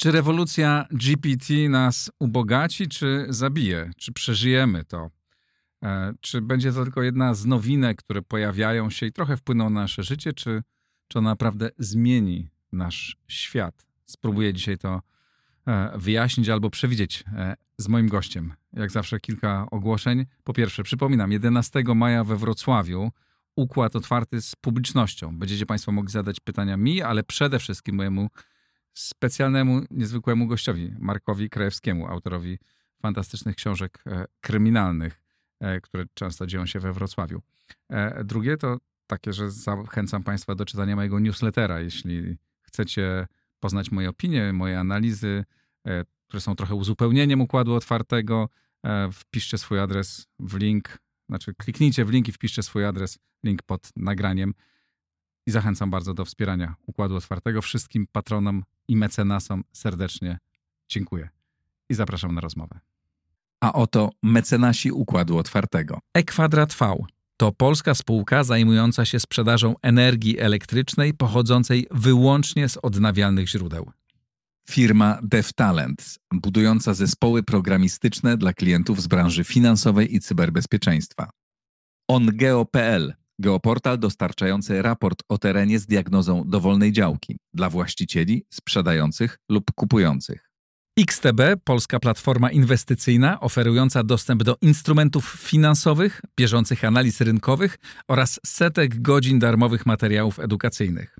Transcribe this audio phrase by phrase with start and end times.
[0.00, 3.90] Czy rewolucja GPT nas ubogaci, czy zabije?
[3.96, 5.10] Czy przeżyjemy to?
[5.82, 9.80] E, czy będzie to tylko jedna z nowinek, które pojawiają się i trochę wpłyną na
[9.80, 10.62] nasze życie, czy,
[11.08, 13.86] czy ona naprawdę zmieni nasz świat?
[14.06, 15.02] Spróbuję dzisiaj to
[15.66, 18.52] e, wyjaśnić albo przewidzieć e, z moim gościem.
[18.72, 20.26] Jak zawsze kilka ogłoszeń.
[20.44, 23.10] Po pierwsze, przypominam, 11 maja we Wrocławiu
[23.56, 25.38] układ otwarty z publicznością.
[25.38, 28.28] Będziecie Państwo mogli zadać pytania mi, ale przede wszystkim mojemu
[28.94, 32.58] specjalnemu, niezwykłemu gościowi, Markowi Krajewskiemu, autorowi
[33.02, 34.04] fantastycznych książek
[34.40, 35.20] kryminalnych.
[35.60, 37.42] E, które często dzieją się we Wrocławiu.
[37.88, 41.80] E, drugie to takie, że zachęcam Państwa do czytania mojego newslettera.
[41.80, 43.26] Jeśli chcecie
[43.60, 45.44] poznać moje opinie, moje analizy,
[45.86, 48.48] e, które są trochę uzupełnieniem układu otwartego,
[49.12, 53.90] wpiszcie swój adres w link, znaczy kliknijcie w link i wpiszcie swój adres, link pod
[53.96, 54.54] nagraniem.
[55.46, 57.62] I zachęcam bardzo do wspierania układu otwartego.
[57.62, 60.38] Wszystkim patronom i mecenasom serdecznie
[60.88, 61.28] dziękuję
[61.88, 62.80] i zapraszam na rozmowę.
[63.60, 65.98] A oto mecenasi Układu Otwartego.
[66.14, 66.96] E-Kwadrat V
[67.36, 73.90] to polska spółka zajmująca się sprzedażą energii elektrycznej pochodzącej wyłącznie z odnawialnych źródeł.
[74.68, 81.30] Firma DevTalent, budująca zespoły programistyczne dla klientów z branży finansowej i cyberbezpieczeństwa.
[82.08, 90.50] OnGeo.pl, geoportal dostarczający raport o terenie z diagnozą dowolnej działki dla właścicieli, sprzedających lub kupujących.
[90.98, 99.38] XTB, polska platforma inwestycyjna oferująca dostęp do instrumentów finansowych, bieżących analiz rynkowych oraz setek godzin
[99.38, 101.16] darmowych materiałów edukacyjnych.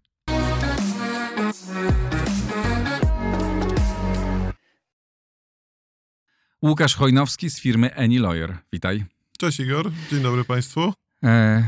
[6.62, 8.58] Łukasz Chojnowski z firmy Any Lawyer.
[8.72, 9.04] Witaj.
[9.38, 10.92] Cześć Igor, dzień dobry Państwu.
[11.24, 11.62] E,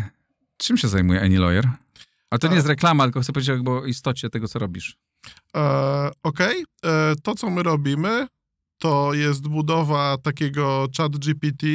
[0.63, 1.69] czym się zajmuje Any Lawyer?
[2.31, 4.97] Ale to nie jest reklama, tylko chcę powiedzieć o istocie tego, co robisz.
[5.57, 6.93] E, Okej, okay.
[6.93, 8.27] E, to co my robimy,
[8.79, 11.67] to jest budowa takiego chat GPT,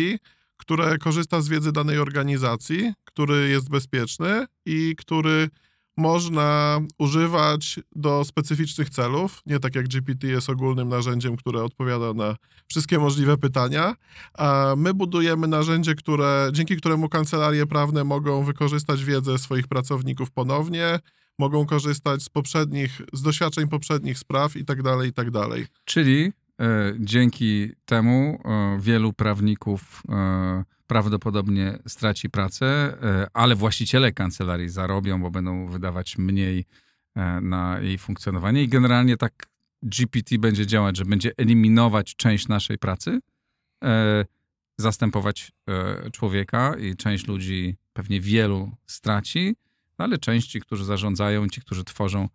[0.57, 5.49] które korzysta z wiedzy danej organizacji, który jest bezpieczny i który
[5.97, 12.35] można używać do specyficznych celów, nie tak jak GPT jest ogólnym narzędziem, które odpowiada na
[12.67, 13.95] wszystkie możliwe pytania.
[14.33, 20.99] A my budujemy narzędzie, które, dzięki któremu kancelarie prawne mogą wykorzystać wiedzę swoich pracowników ponownie,
[21.39, 25.65] mogą korzystać z poprzednich, z doświadczeń poprzednich spraw i tak dalej, i tak dalej.
[25.85, 26.31] Czyli
[26.99, 35.31] dzięki temu e, wielu prawników e, prawdopodobnie straci pracę, e, ale właściciele kancelarii zarobią, bo
[35.31, 36.65] będą wydawać mniej
[37.15, 38.63] e, na jej funkcjonowanie.
[38.63, 39.47] I generalnie tak
[39.83, 43.19] GPT będzie działać, że będzie eliminować część naszej pracy,
[43.83, 44.25] e,
[44.79, 45.51] zastępować
[46.11, 49.55] człowieka i część ludzi, pewnie wielu straci,
[49.99, 52.29] no ale część ci, którzy zarządzają, ci, którzy tworzą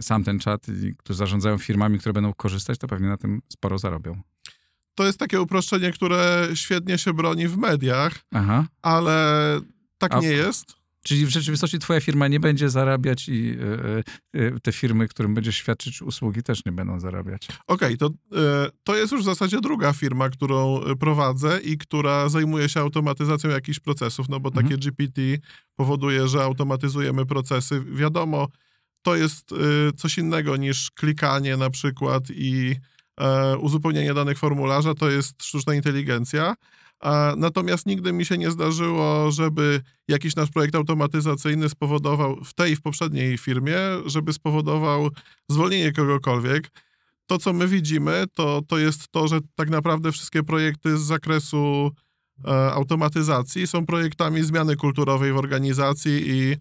[0.00, 0.66] sam ten czat,
[0.98, 4.22] którzy zarządzają firmami, które będą korzystać, to pewnie na tym sporo zarobią
[4.94, 8.66] to jest takie uproszczenie, które świetnie się broni w mediach, Aha.
[8.82, 9.60] ale
[9.98, 10.74] tak A, nie jest.
[11.02, 13.56] Czyli w rzeczywistości twoja firma nie będzie zarabiać i
[14.34, 17.48] y, y, te firmy, którym będziesz świadczyć usługi, też nie będą zarabiać.
[17.66, 18.10] Okej, okay, to,
[18.84, 23.80] to jest już w zasadzie druga firma, którą prowadzę i która zajmuje się automatyzacją jakichś
[23.80, 24.66] procesów, no bo mhm.
[24.66, 25.22] takie GPT
[25.76, 27.84] powoduje, że automatyzujemy procesy.
[27.84, 28.48] Wiadomo,
[29.04, 29.54] to jest
[29.96, 32.76] coś innego niż klikanie na przykład i
[33.20, 36.54] E, uzupełnienie danych formularza to jest sztuczna inteligencja.
[37.36, 42.76] Natomiast nigdy mi się nie zdarzyło, żeby jakiś nasz projekt automatyzacyjny spowodował w tej i
[42.76, 45.10] w poprzedniej firmie, żeby spowodował
[45.48, 46.70] zwolnienie kogokolwiek.
[47.26, 51.90] To, co my widzimy, to, to jest to, że tak naprawdę wszystkie projekty z zakresu
[52.44, 56.56] e, automatyzacji są projektami zmiany kulturowej w organizacji i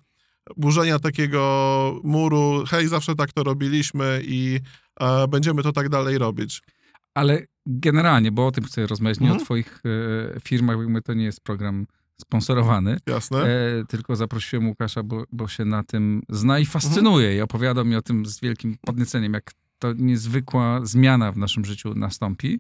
[0.58, 4.60] burzenia takiego muru, hej, zawsze tak to robiliśmy i
[5.00, 6.62] e, będziemy to tak dalej robić.
[7.14, 9.42] Ale generalnie, bo o tym chcę rozmawiać, nie mhm.
[9.42, 9.82] o twoich
[10.36, 11.86] e, firmach, bo to nie jest program
[12.22, 12.98] sponsorowany.
[13.08, 13.44] Jasne.
[13.44, 17.38] E, tylko zaprosiłem Łukasza, bo, bo się na tym zna i fascynuje mhm.
[17.38, 21.94] i opowiada mi o tym z wielkim podnieceniem, jak to niezwykła zmiana w naszym życiu
[21.96, 22.60] nastąpi.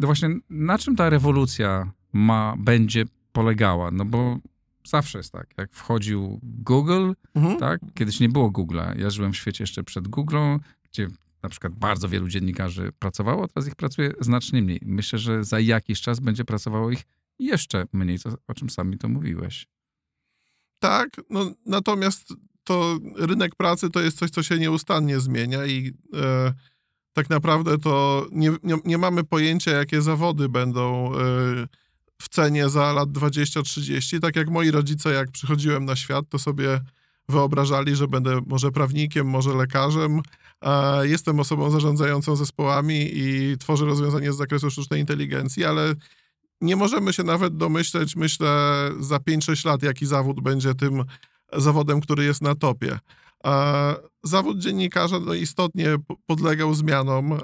[0.00, 3.90] No właśnie, na czym ta rewolucja ma, będzie polegała?
[3.90, 4.38] No bo
[4.84, 5.46] zawsze jest tak.
[5.56, 7.58] Jak wchodził Google, mhm.
[7.58, 7.80] tak?
[7.94, 8.98] Kiedyś nie było Google'a.
[8.98, 11.08] Ja żyłem w świecie jeszcze przed Google'ą, gdzie
[11.42, 14.80] na przykład bardzo wielu dziennikarzy pracowało, teraz ich pracuje znacznie mniej.
[14.82, 17.02] Myślę, że za jakiś czas będzie pracowało ich
[17.38, 19.66] jeszcze mniej, co, o czym sami to mówiłeś.
[20.78, 22.34] Tak, no, natomiast
[22.64, 26.52] to rynek pracy to jest coś, co się nieustannie zmienia i e,
[27.12, 31.18] tak naprawdę to nie, nie, nie, mamy pojęcia, jakie zawody będą e,
[32.20, 34.20] w cenie za lat 20-30.
[34.20, 36.80] Tak jak moi rodzice, jak przychodziłem na świat, to sobie
[37.28, 40.22] wyobrażali, że będę może prawnikiem, może lekarzem,
[40.64, 45.94] E, Jestem osobą zarządzającą zespołami i tworzę rozwiązania z zakresu sztucznej inteligencji, ale
[46.60, 48.50] nie możemy się nawet domyśleć, myślę,
[49.00, 51.04] za 5-6 lat, jaki zawód będzie tym
[51.52, 52.98] zawodem, który jest na topie.
[53.46, 55.96] E, Zawód dziennikarza no, istotnie
[56.26, 57.38] podlegał zmianom e,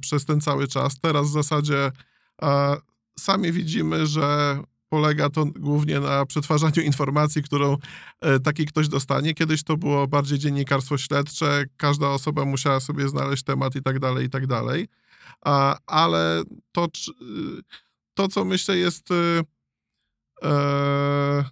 [0.00, 1.00] przez ten cały czas.
[1.00, 1.92] Teraz w zasadzie
[3.18, 4.58] sami widzimy, że
[4.88, 7.76] polega to głównie na przetwarzaniu informacji, którą
[8.20, 9.34] e, taki ktoś dostanie.
[9.34, 14.26] Kiedyś to było bardziej dziennikarstwo śledcze, każda osoba musiała sobie znaleźć temat i tak dalej,
[14.26, 14.88] i tak dalej.
[15.86, 16.42] Ale
[16.72, 17.12] to, czy-
[18.14, 19.42] to, co myślę jest y,
[20.42, 21.44] e,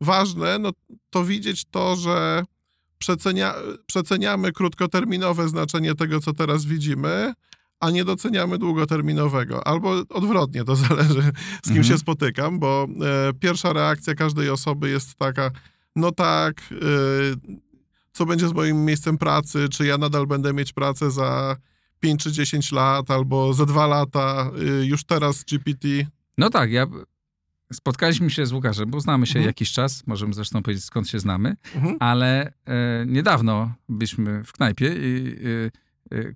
[0.00, 0.70] ważne, no,
[1.10, 2.44] to widzieć to, że
[2.98, 3.54] przecenia,
[3.86, 7.32] przeceniamy krótkoterminowe znaczenie tego, co teraz widzimy,
[7.80, 9.66] a nie doceniamy długoterminowego.
[9.66, 11.22] Albo odwrotnie, to zależy
[11.62, 11.84] z kim Mhm.
[11.84, 12.86] się spotykam, bo
[13.28, 15.50] e, pierwsza reakcja każdej osoby jest taka,
[15.96, 16.76] no tak, e,
[18.12, 21.56] co będzie z moim miejscem pracy, czy ja nadal będę mieć pracę za
[22.00, 24.50] 5 czy 10 lat, albo za 2 lata,
[24.82, 25.88] y, już teraz GPT.
[26.38, 26.86] No tak, ja
[27.72, 29.46] spotkaliśmy się z Łukaszem, bo znamy się Mhm.
[29.46, 31.96] jakiś czas, możemy zresztą powiedzieć skąd się znamy, Mhm.
[32.00, 35.70] ale e, niedawno byliśmy w knajpie i e, e,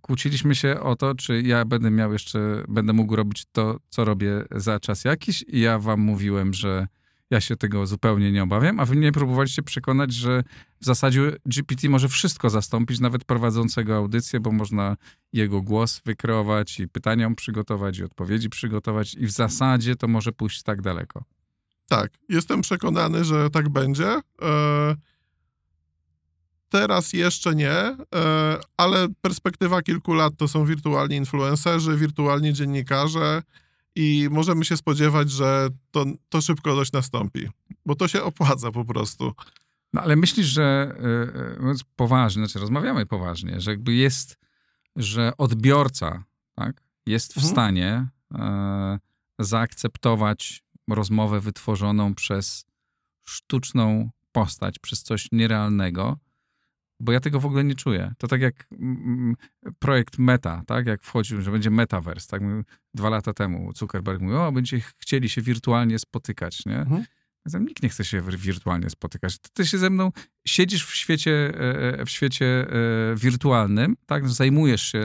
[0.00, 4.44] kłóciliśmy się o to, czy ja będę miał jeszcze, będę mógł robić to, co robię
[4.50, 6.86] za czas jakiś i ja wam mówiłem, że
[7.32, 10.44] ja się tego zupełnie nie obawiam, a wy mnie próbowaliście przekonać, że
[10.80, 14.96] w zasadzie GPT może wszystko zastąpić, nawet prowadzącego audycję, bo można
[15.32, 20.62] jego głos wykreować i pytaniom przygotować i odpowiedzi przygotować i w zasadzie to może pójść
[20.62, 21.24] tak daleko.
[21.88, 24.08] Tak, jestem przekonany, że tak będzie.
[24.42, 24.96] E,
[26.72, 27.96] Teraz jeszcze nie, e,
[28.76, 33.42] ale perspektywa kilku lat to są wirtualni influencerzy, wirtualni dziennikarze
[33.96, 37.48] i możemy się spodziewać, że to, to szybko dość nastąpi,
[37.86, 39.32] bo to się opłaca po prostu.
[39.92, 44.36] No ale myślisz, że y, y, mówiąc poważnie, znaczy rozmawiamy poważnie, że jakby jest,
[44.96, 47.52] że odbiorca tak, jest w Mhm.
[47.52, 48.98] stanie e,
[49.38, 52.64] zaakceptować rozmowę wytworzoną przez
[53.24, 56.18] sztuczną postać, przez coś nierealnego,
[57.02, 58.12] bo ja tego w ogóle nie czuję.
[58.18, 59.34] To tak jak mm,
[59.78, 60.86] projekt Meta, tak?
[60.86, 62.42] Jak wchodził, że będzie Metaverse, tak?
[62.94, 66.78] Dwa lata temu Zuckerberg mówił, o, będzie chcieli się wirtualnie spotykać, nie?
[66.78, 67.04] Mhm.
[67.46, 69.38] Mówię, Nikt nie chce się wir- wirtualnie spotykać.
[69.38, 70.12] Ty, ty się ze mną
[70.46, 71.52] siedzisz w świecie,
[72.00, 74.28] e, w świecie e, wirtualnym, tak?
[74.28, 74.98] Zajmujesz się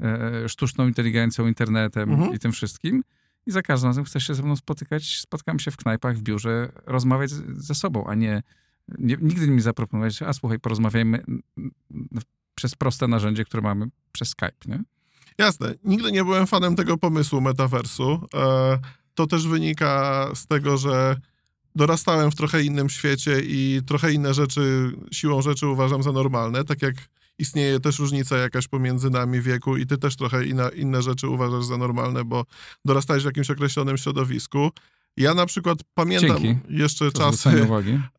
[0.00, 0.04] e,
[0.44, 2.34] e, sztuczną inteligencją, internetem Mhm.
[2.34, 3.02] i tym wszystkim.
[3.46, 6.72] I za każdym razem chcesz się ze mną spotykać, spotkam się w knajpach, w biurze,
[6.86, 8.42] rozmawiać ze sobą, a nie,
[8.98, 11.24] nie nigdy mi zaproponować, a słuchaj, porozmawiajmy
[12.54, 14.82] przez proste narzędzie, które mamy przez Skype, nie?
[15.38, 18.28] Jasne, nigdy nie byłem fanem tego pomysłu metaversu.
[18.34, 18.78] E,
[19.14, 21.16] To też wynika z tego, że
[21.74, 26.82] dorastałem w trochę innym świecie i trochę inne rzeczy, siłą rzeczy uważam za normalne, tak
[26.82, 26.94] jak
[27.38, 31.64] istnieje też różnica jakaś pomiędzy nami wieku i ty też trochę inna, inne rzeczy uważasz
[31.64, 32.44] za normalne, bo
[32.84, 34.70] dorastałeś w jakimś określonym środowisku.
[35.16, 37.68] Ja na przykład pamiętam Dzięki jeszcze za czasy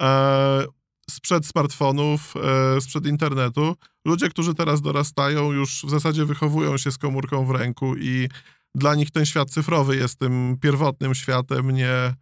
[0.01, 0.65] e,
[1.09, 2.33] sprzed smartfonów,
[2.77, 3.75] e, sprzed internetu.
[4.05, 8.29] Ludzie, którzy teraz dorastają, już w zasadzie wychowują się z komórką w ręku i
[8.75, 12.13] dla nich ten świat cyfrowy jest tym pierwotnym światem, nie...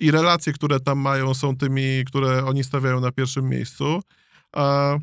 [0.00, 4.00] I relacje, które tam mają, są tymi, które oni stawiają na pierwszym miejscu.
[4.56, 4.98] E,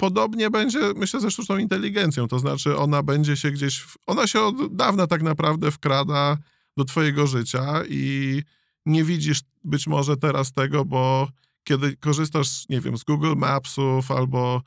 [0.00, 4.76] Podobnie będzie, myślę, ze sztuczną inteligencją, to znaczy ona będzie się gdzieś, ona się od
[4.76, 6.36] dawna tak naprawdę wkrada
[6.76, 8.42] do twojego życia i
[8.86, 11.28] nie widzisz być może teraz tego, bo
[11.64, 14.62] kiedy korzystasz, nie wiem, z Google Mapsów albo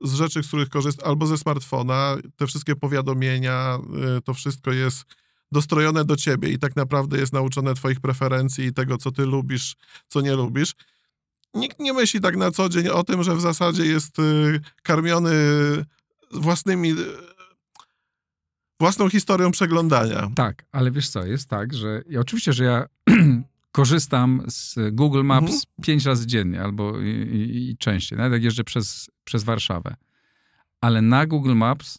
[0.00, 3.78] z rzeczy, z których korzystasz, albo ze smartfona, te wszystkie powiadomienia,
[4.18, 5.04] y, to wszystko jest
[5.52, 9.76] dostrojone do ciebie i tak naprawdę jest nauczone twoich preferencji i tego, co ty lubisz,
[10.08, 10.72] co nie lubisz.
[11.54, 15.34] Nikt nie myśli tak na co dzień o tym, że w zasadzie jest y, karmiony
[16.32, 16.94] własnymi,
[18.80, 20.30] własną historią przeglądania.
[20.34, 22.86] Tak, ale wiesz co, jest tak, że i oczywiście, że ja
[23.72, 25.60] korzystam z Google Maps Mhm.
[25.82, 29.96] pięć razy dziennie albo i, i, i częściej, nawet jak jeżdżę przez, przez Warszawę.
[30.80, 31.98] Ale na Google Maps,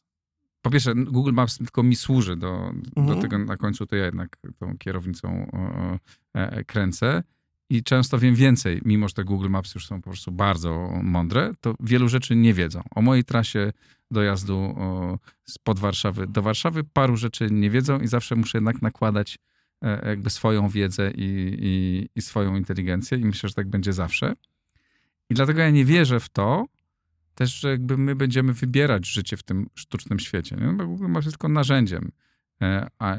[0.62, 3.22] po pierwsze, Google Maps tylko mi służy do, do Mhm.
[3.22, 6.00] tego na końcu, to ja jednak tą kierownicą o, o,
[6.34, 7.24] e, kręcę
[7.70, 11.52] i często wiem więcej, mimo że te Google Maps już są po prostu bardzo mądre,
[11.62, 12.82] to wielu rzeczy nie wiedzą.
[12.96, 13.74] O mojej trasie
[14.12, 14.76] dojazdu
[15.46, 19.38] spod Warszawy do Warszawy paru rzeczy nie wiedzą i zawsze muszę jednak nakładać
[19.82, 24.34] e, jakby swoją wiedzę i, i, i swoją inteligencję i myślę, że tak będzie zawsze.
[25.30, 26.66] I dlatego ja nie wierzę w to
[27.36, 30.56] też, że jakby my będziemy wybierać życie w tym sztucznym świecie.
[30.56, 30.74] Nie?
[30.74, 32.12] Bo Google Maps jest tylko narzędziem.
[32.62, 33.18] E, A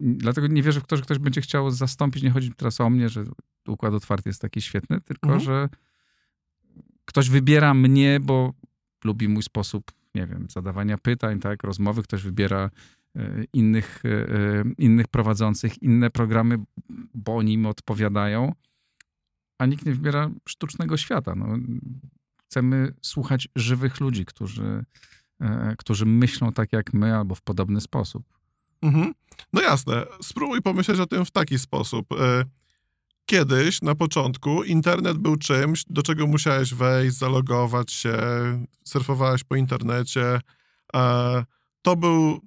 [0.00, 2.22] dlatego nie wierzę w to, że ktoś będzie chciał zastąpić.
[2.22, 3.24] Nie chodzi teraz o mnie, że
[3.66, 5.44] układ otwarty jest taki świetny, tylko Mhm.
[5.44, 5.68] że
[7.04, 8.52] ktoś wybiera mnie, bo
[9.04, 12.70] lubi mój sposób nie wiem, zadawania pytań, tak, rozmowy, ktoś wybiera
[13.16, 16.58] e, innych, e, e, innych prowadzących, inne programy,
[17.14, 18.52] bo oni im odpowiadają,
[19.58, 21.34] a nikt nie wybiera sztucznego świata.
[21.34, 21.46] No,
[22.44, 24.84] chcemy słuchać żywych ludzi, którzy,
[25.78, 28.24] którzy myślą tak jak my albo w podobny sposób.
[28.82, 29.14] Mhm.
[29.52, 30.04] No jasne.
[30.22, 32.06] Spróbuj pomyśleć o tym w taki sposób.
[33.30, 38.16] Kiedyś, na początku, internet był czymś, do czego musiałeś wejść, zalogować się,
[38.84, 40.40] surfowałeś po internecie.
[40.96, 41.44] E,
[41.82, 42.40] To był.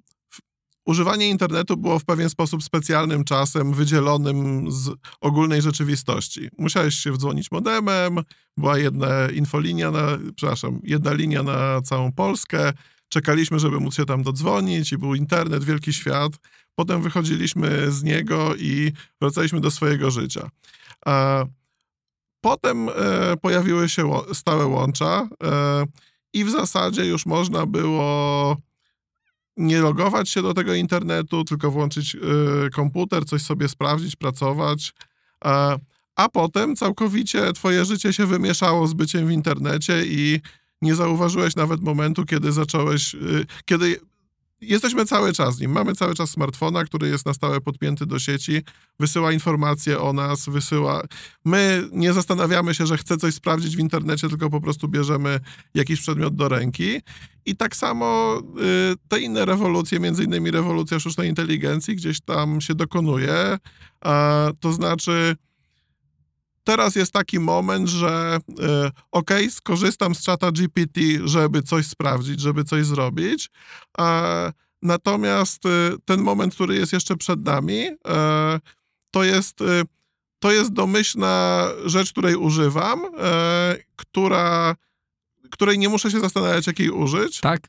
[0.86, 6.48] Używanie internetu było w pewien sposób specjalnym czasem, wydzielonym z ogólnej rzeczywistości.
[6.58, 8.18] Musiałeś się wdzwonić modemem,
[8.56, 12.72] była jedna infolinia, na, przepraszam, jedna linia na całą Polskę.
[13.08, 16.32] Czekaliśmy, żeby móc się tam dodzwonić i był internet, wielki świat.
[16.74, 20.50] Potem wychodziliśmy z niego i wracaliśmy do swojego życia.
[21.06, 21.46] E,
[22.40, 22.92] Potem e,
[23.42, 25.84] pojawiły się stałe łącza e,
[26.32, 28.56] i w zasadzie już można było
[29.56, 32.16] nie logować się do tego internetu, tylko włączyć
[32.74, 34.94] komputer, coś sobie sprawdzić, pracować.
[36.16, 40.40] A potem całkowicie twoje życie się wymieszało z byciem w internecie i
[40.82, 43.16] nie zauważyłeś nawet momentu, kiedy zacząłeś,
[43.64, 44.00] kiedy
[44.62, 45.70] jesteśmy cały czas z nim.
[45.70, 48.62] Mamy cały czas smartfona, który jest na stałe podpięty do sieci,
[49.00, 51.02] wysyła informacje o nas, wysyła.
[51.44, 55.40] My nie zastanawiamy się, że chcę coś sprawdzić w internecie, tylko po prostu bierzemy
[55.74, 57.00] jakiś przedmiot do ręki.
[57.46, 58.38] I tak samo
[58.92, 63.58] y, te inne rewolucje, między innymi rewolucja sztucznej inteligencji, gdzieś tam się dokonuje.
[64.00, 65.36] A, to znaczy.
[66.64, 72.64] Teraz jest taki moment, że e, ok, skorzystam z czata GPT, żeby coś sprawdzić, żeby
[72.64, 73.50] coś zrobić.
[73.98, 74.52] E,
[74.82, 75.68] natomiast e,
[76.04, 77.84] ten moment, który jest jeszcze przed nami,
[79.10, 79.58] to jest,
[80.38, 83.00] to jest domyślna rzecz, której używam,
[83.96, 84.76] która,
[85.50, 87.40] której nie muszę się zastanawiać, jak jej użyć.
[87.40, 87.68] Tak,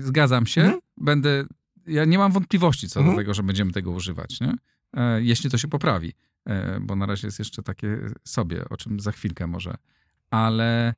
[0.00, 0.80] zgadzam się, Mhm.
[0.96, 1.44] będę.
[1.86, 3.16] Ja nie mam wątpliwości co Mhm.
[3.16, 4.54] do tego, że będziemy tego używać, nie?
[4.96, 6.12] E, jeśli to się poprawi,
[6.44, 9.74] e, bo na razie jest jeszcze takie sobie, o czym za chwilkę może,
[10.30, 10.94] ale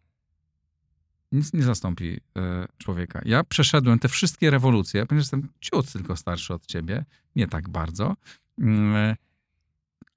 [1.33, 3.21] nic nie zastąpi e, człowieka.
[3.25, 7.05] Ja przeszedłem te wszystkie rewolucje, ponieważ jestem ciut tylko starszy od ciebie,
[7.37, 8.17] nie tak bardzo,
[8.59, 9.17] mm,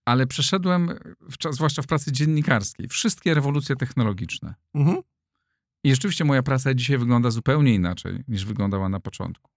[0.05, 0.89] ale przeszedłem,
[1.51, 4.53] zwłaszcza w pracy dziennikarskiej, wszystkie rewolucje technologiczne.
[4.73, 4.97] Mhm.
[5.83, 9.51] I rzeczywiście moja praca dzisiaj wygląda zupełnie inaczej niż wyglądała na początku.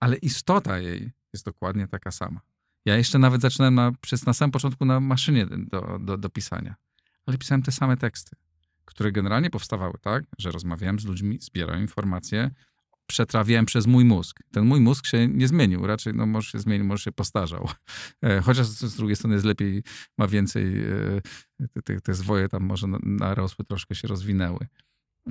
[0.00, 2.40] Ale istota jej jest dokładnie taka sama.
[2.86, 6.74] Ja jeszcze nawet zaczynałem na, przez, na samym początku na maszynie do, do, do pisania.
[7.26, 8.36] Ale pisałem te same teksty,
[8.84, 12.50] które generalnie powstawały tak, że rozmawiałem z ludźmi, zbierałem informacje,
[13.06, 14.38] przetrawiałem przez mój mózg.
[14.52, 17.68] Ten mój mózg się nie zmienił, raczej no, może się zmienił, może się postarzał.
[18.22, 19.82] E, Chociaż z drugiej strony jest lepiej,
[20.18, 20.84] ma więcej,
[21.60, 24.66] e, te, te, te zwoje tam może na- narosły, troszkę się rozwinęły.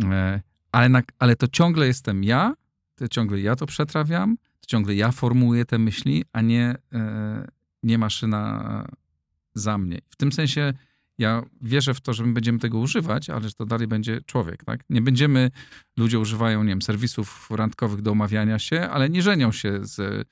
[0.03, 2.53] E, Ale, na, ale to ciągle jestem ja,
[2.95, 7.47] to ciągle ja to przetrawiam, to ciągle ja formułuję te myśli, a nie, e,
[7.83, 8.85] nie maszyna
[9.53, 9.99] za mnie.
[10.09, 10.73] W tym sensie
[11.17, 14.63] ja wierzę w to, że my będziemy tego używać, ale że to dalej będzie człowiek,
[14.63, 14.79] tak?
[14.89, 15.51] Nie będziemy,
[15.97, 20.27] ludzie używają, nie wiem, serwisów randkowych do umawiania się, ale nie żenią się z,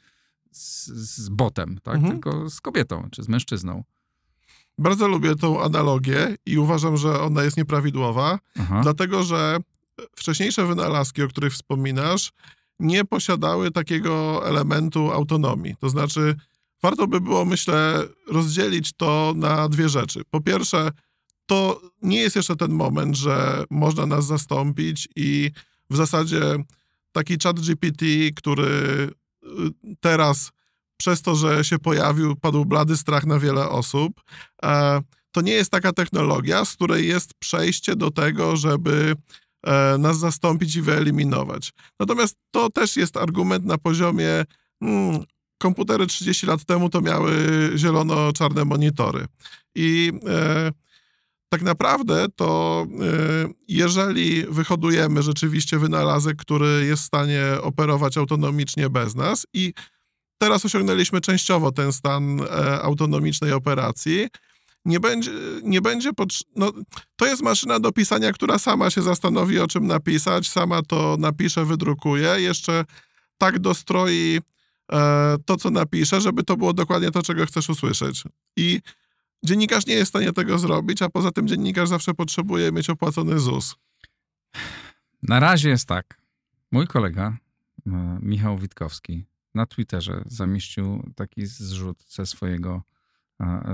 [0.51, 1.95] z, z botem, tak?
[1.95, 2.13] Mhm.
[2.13, 3.83] Tylko z kobietą czy z mężczyzną.
[4.77, 8.39] Bardzo lubię tą analogię i uważam, że ona jest nieprawidłowa.
[8.59, 8.79] Aha.
[8.83, 9.57] Dlatego, że
[10.15, 12.31] wcześniejsze wynalazki, o których wspominasz,
[12.79, 15.75] nie posiadały takiego elementu autonomii.
[15.79, 16.35] To znaczy,
[16.83, 20.21] warto by było, myślę, rozdzielić to na dwie rzeczy.
[20.29, 20.91] Po pierwsze,
[21.45, 25.51] to nie jest jeszcze ten moment, że można nas zastąpić i
[25.89, 26.41] w zasadzie
[27.11, 29.09] taki chat GPT, który y,
[29.99, 30.51] teraz
[30.97, 34.21] przez to, że się pojawił, padł blady strach na wiele osób.
[34.63, 35.01] E,
[35.31, 39.15] To nie jest taka technologia, z której jest przejście do tego, żeby
[39.99, 41.73] nas zastąpić i wyeliminować.
[41.99, 44.45] Natomiast to też jest argument na poziomie
[44.83, 45.23] hmm,
[45.63, 47.33] komputery 30 lat temu to miały
[47.75, 49.25] zielono-czarne monitory.
[49.75, 50.71] I e,
[51.49, 59.15] tak naprawdę to e, jeżeli wyhodujemy rzeczywiście wynalazek, który jest w stanie operować autonomicznie bez
[59.15, 59.73] nas i
[60.37, 62.45] teraz osiągnęliśmy częściowo ten stan e,
[62.81, 64.27] autonomicznej operacji,
[64.85, 65.31] nie będzie,
[65.63, 66.11] nie będzie
[66.55, 66.71] no,
[67.15, 71.65] to jest maszyna do pisania, która sama się zastanowi, o czym napisać, sama to napisze,
[71.65, 72.85] wydrukuje, jeszcze
[73.37, 74.39] tak dostroi
[74.91, 78.23] e, to, co napisze, żeby to było dokładnie to, czego chcesz usłyszeć.
[78.57, 78.81] I
[79.43, 83.39] dziennikarz nie jest w stanie tego zrobić, a poza tym dziennikarz zawsze potrzebuje mieć opłacony
[83.39, 83.75] ZUS.
[85.23, 86.17] Na razie jest tak.
[86.71, 87.37] Mój kolega,
[87.87, 89.25] e, Michał Witkowski,
[89.55, 92.81] na Twitterze zamieścił taki zrzut ze swojego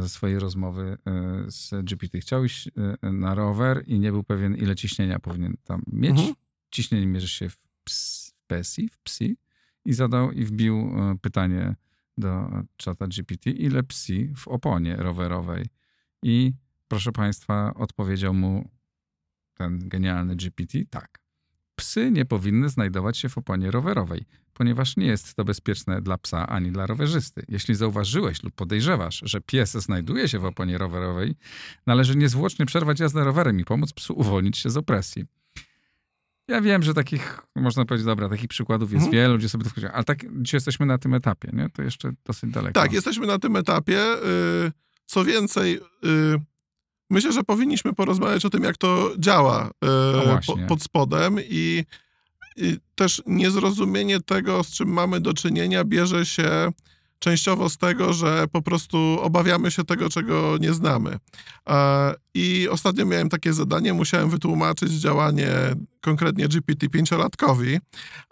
[0.08, 2.20] swojej rozmowy e, z GPT.
[2.20, 2.70] Chciał iść
[3.04, 6.12] e, na rower i nie był pewien, ile ciśnienia powinien tam mieć.
[6.12, 6.34] Mhm.
[6.72, 9.38] Ciśnienie mierzy się w ps- PSI, w PSI
[9.86, 11.75] i zadał i wbił e, pytanie
[12.18, 15.66] do czata GPT, ile psi w oponie rowerowej.
[16.24, 16.54] I
[16.88, 18.70] proszę Państwa, odpowiedział mu
[19.54, 21.19] ten genialny GPT tak.
[21.80, 26.48] Psy nie powinny znajdować się w oponie rowerowej, ponieważ nie jest to bezpieczne dla psa
[26.48, 27.46] ani dla rowerzysty.
[27.50, 31.36] Jeśli zauważyłeś lub podejrzewasz, że pies znajduje się w oponie rowerowej,
[31.88, 35.26] należy niezwłocznie przerwać jazdę rowerem i pomóc psu uwolnić się z opresji.
[36.48, 39.12] Ja wiem, że takich, można powiedzieć, dobra, takich przykładów jest Mhm.
[39.14, 41.70] wiele, ludzie sobie to wchodzą, ale tak, dzisiaj jesteśmy na tym etapie, nie?
[41.70, 42.82] To jeszcze dosyć daleko.
[42.82, 44.00] Tak, jesteśmy na tym etapie.
[44.68, 44.72] y,
[45.06, 46.40] Co więcej, y,
[47.10, 49.72] myślę, że powinniśmy porozmawiać o tym, jak to działa
[50.13, 50.68] No po, właśnie.
[50.68, 51.84] pod spodem i,
[52.58, 56.72] i też niezrozumienie tego, z czym mamy do czynienia, bierze się
[57.20, 61.18] częściowo z tego, że po prostu obawiamy się tego, czego nie znamy.
[61.70, 65.50] E, I ostatnio miałem takie zadanie, musiałem wytłumaczyć działanie
[66.01, 67.80] konkretnie GPT pięciolatkowi.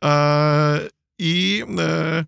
[0.03, 0.79] E,
[1.19, 2.25] I e,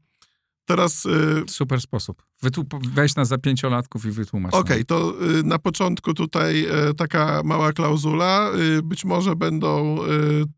[0.70, 2.24] teraz y, Super sposób.
[2.44, 4.54] Wytłup- weź nas za pięciolatków i wytłumacz.
[4.54, 8.52] Okej, to y, na początku tutaj y, taka mała klauzula.
[8.84, 9.98] Być może będą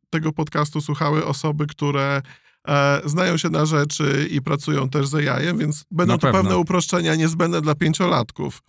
[0.09, 2.21] tego podcastu słuchały osoby, które
[2.67, 6.41] e, znają się na rzeczy i pracują też z AI, więc będą Na to pewno.
[6.41, 8.61] pewne uproszczenia niezbędne dla pięciolatków.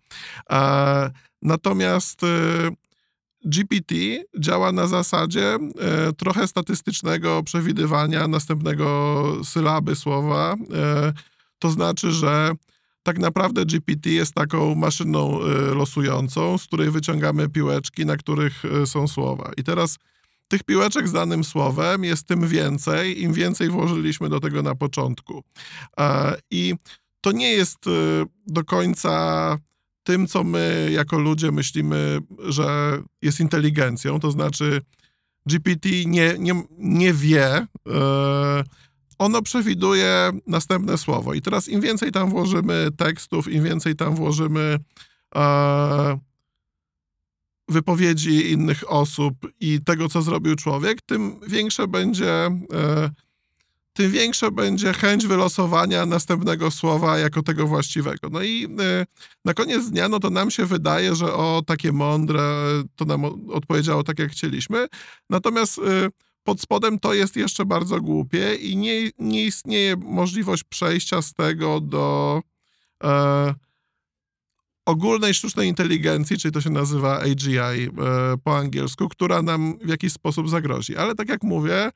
[0.51, 1.11] E,
[1.43, 2.21] Natomiast
[3.45, 3.95] GPT
[4.39, 5.59] działa na zasadzie e,
[6.13, 10.55] trochę statystycznego przewidywania następnego sylaby słowa.
[10.75, 11.13] E,
[11.63, 12.53] To znaczy, że
[13.03, 18.87] tak naprawdę GPT jest taką maszyną e, losującą, z której wyciągamy piłeczki, na których e,
[18.87, 19.51] są słowa.
[19.57, 19.99] I teraz
[20.49, 25.43] tych piłeczek z danym słowem jest tym więcej, im więcej włożyliśmy do tego na początku.
[26.01, 26.75] E, I
[27.21, 27.91] to nie jest e,
[28.47, 29.59] do końca
[30.03, 34.21] tym, co my jako ludzie myślimy, że jest inteligencją.
[34.21, 34.81] To znaczy,
[35.47, 38.65] GPT nie, nie, nie wie, e,
[39.23, 41.35] ono przewiduje następne słowo.
[41.35, 44.79] I teraz im więcej tam włożymy tekstów, im więcej tam włożymy
[45.35, 46.19] e,
[47.69, 52.33] wypowiedzi innych osób i tego, co zrobił człowiek, tym większe będzie,
[52.73, 53.11] e,
[53.93, 58.29] tym większa będzie chęć wylosowania następnego słowa jako tego właściwego.
[58.31, 59.07] No i e,
[59.45, 62.43] na koniec dnia, no to nam się wydaje, że o, takie mądre,
[62.97, 64.87] to nam odpowiedziało tak, jak chcieliśmy.
[65.31, 66.09] Natomiast e,
[66.45, 71.81] pod spodem to jest jeszcze bardzo głupie i nie, nie istnieje możliwość przejścia z tego
[71.81, 72.41] do
[73.05, 73.55] e,
[74.87, 77.91] ogólnej sztucznej inteligencji, czyli to się nazywa AGI e,
[78.45, 80.97] po angielsku, która nam w jakiś sposób zagrozi.
[80.97, 81.91] Ale tak jak mówię,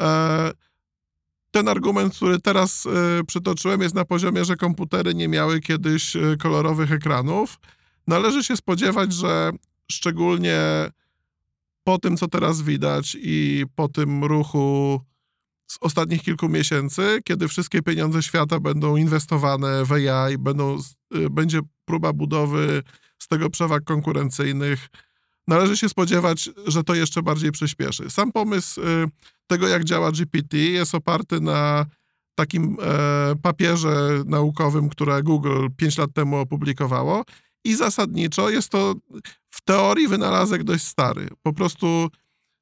[0.00, 0.50] e,
[1.50, 6.36] ten argument, który teraz e, przytoczyłem, jest na poziomie, że komputery nie miały kiedyś e,
[6.42, 7.58] kolorowych ekranów.
[8.06, 9.50] Należy się spodziewać, że
[9.92, 10.60] szczególnie
[11.90, 15.00] po tym, co teraz widać i po tym ruchu
[15.70, 20.78] z ostatnich kilku miesięcy, kiedy wszystkie pieniądze świata będą inwestowane w AI, będą,
[21.16, 22.82] y, będzie próba budowy
[23.18, 24.88] z tego przewag konkurencyjnych,
[25.46, 28.10] należy się spodziewać, że to jeszcze bardziej przyspieszy.
[28.10, 28.84] Sam pomysł y,
[29.46, 31.86] tego, jak działa GPT, jest oparty na
[32.34, 37.24] takim e, papierze naukowym, które Google 5 lat temu opublikowało.
[37.64, 38.94] I zasadniczo jest to
[39.50, 41.28] w teorii wynalazek dość stary.
[41.42, 42.08] Po prostu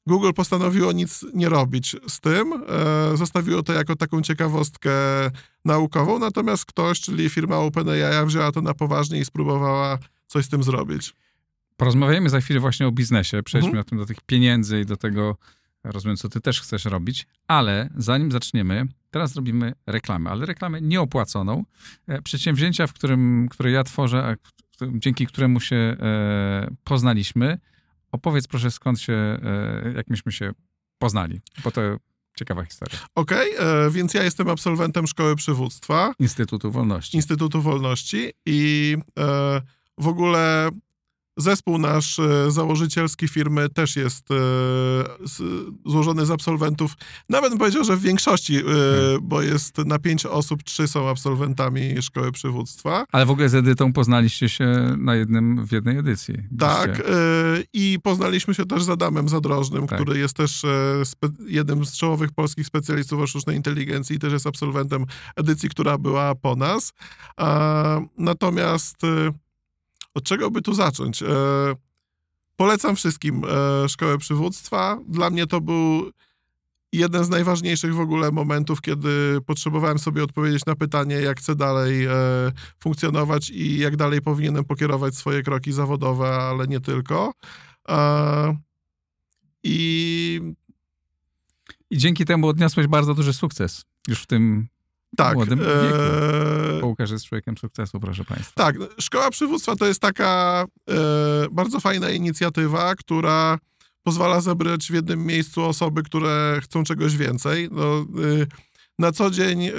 [0.07, 2.53] Google postanowiło nic nie robić z tym,
[3.13, 4.91] e, zostawiło to jako taką ciekawostkę
[5.65, 10.63] naukową, natomiast ktoś, czyli firma OpenAI, wzięła to na poważnie i spróbowała coś z tym
[10.63, 11.15] zrobić.
[11.77, 13.43] Porozmawiajmy za chwilę właśnie o biznesie.
[13.43, 13.81] Przejdźmy Mhm.
[13.81, 15.37] o tym do tych pieniędzy i do tego,
[15.85, 17.27] rozumiem, co ty też chcesz robić.
[17.49, 21.65] Ale zanim zaczniemy, teraz robimy reklamę, ale reklamę nieopłaconą.
[22.09, 24.37] E, Przedsięwzięcia, w którym, które ja tworzę, a
[24.95, 27.59] dzięki któremu się e, poznaliśmy.
[28.13, 30.53] Opowiedz proszę, skąd się, e, jak myśmy się
[30.99, 31.81] poznali, bo to
[32.37, 32.99] ciekawa historia.
[33.15, 36.15] Okej, e, więc ja jestem absolwentem Szkoły Przywództwa.
[36.19, 37.17] Instytutu Wolności.
[37.17, 39.61] Instytutu Wolności i e,
[39.99, 40.71] w ogóle
[41.39, 44.35] zespół nasz e, założycielski firmy też jest e,
[45.87, 46.95] złożony z absolwentów,
[47.29, 48.63] nawet bym powiedział, że w większości, e,
[49.23, 53.05] bo jest na pięć osób, trzy są absolwentami Szkoły Przywództwa.
[53.13, 56.35] Ale w ogóle z Edytą poznaliście się na jednym, w jednej edycji.
[56.59, 57.03] Tak,
[57.73, 60.03] i poznaliśmy się też z Adamem Zadrożnym, Tak.
[60.03, 60.63] który jest też
[61.47, 65.05] jednym z czołowych polskich specjalistów o sztucznej inteligencji i też jest absolwentem
[65.37, 66.93] edycji, która była po nas.
[68.19, 68.97] Natomiast
[70.19, 71.23] od czego by tu zacząć?
[71.23, 71.27] E,
[72.57, 73.43] polecam wszystkim
[73.85, 74.99] e, Szkołę Przywództwa.
[75.09, 76.11] Dla mnie to był
[76.93, 82.05] jeden z najważniejszych w ogóle momentów, kiedy potrzebowałem sobie odpowiedzieć na pytanie, jak chcę dalej
[82.05, 82.11] e,
[82.81, 87.33] funkcjonować i jak dalej powinienem pokierować swoje kroki zawodowe, ale nie tylko.
[87.89, 88.57] E,
[89.63, 90.41] I
[91.91, 94.69] I dzięki temu odniosłeś bardzo duży sukces już w tym
[95.17, 95.35] Tak.
[95.35, 95.69] młodym wieku.
[95.75, 98.65] e, Łukasz jest człowiekiem sukcesu, proszę państwa.
[98.65, 100.95] Tak, Szkoła Przywództwa to jest taka e,
[101.51, 103.59] bardzo fajna inicjatywa, która
[104.03, 107.69] pozwala zebrać w jednym miejscu osoby, które chcą czegoś więcej.
[107.73, 108.47] No, e,
[108.99, 109.73] na co dzień e,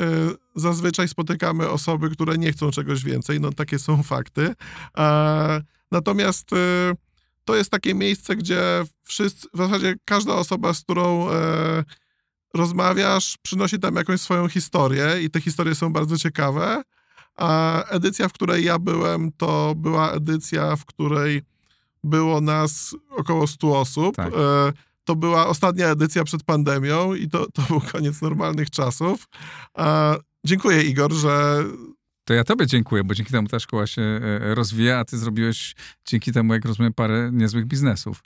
[0.56, 4.54] zazwyczaj spotykamy osoby, które nie chcą czegoś więcej, no takie są fakty.
[5.92, 6.94] Natomiast e,
[7.46, 11.84] to jest takie miejsce, gdzie wszyscy, w zasadzie każda osoba, z którą e,
[12.54, 16.82] rozmawiasz, przynosi tam jakąś swoją historię i te historie są bardzo ciekawe.
[17.40, 21.42] A edycja, w której ja byłem, to była edycja, w której
[22.04, 24.16] było nas około 100 osób.
[24.16, 24.34] Tak.
[24.34, 24.74] E,
[25.04, 29.28] To była ostatnia edycja przed pandemią i to, to był koniec normalnych czasów.
[30.46, 31.64] Dziękuję, Igor, że
[32.24, 35.76] To ja tobie dziękuję, bo dzięki temu ta szkoła się e, rozwija, a ty zrobiłeś
[36.06, 38.24] dzięki temu, jak rozumiem, parę niezłych biznesów.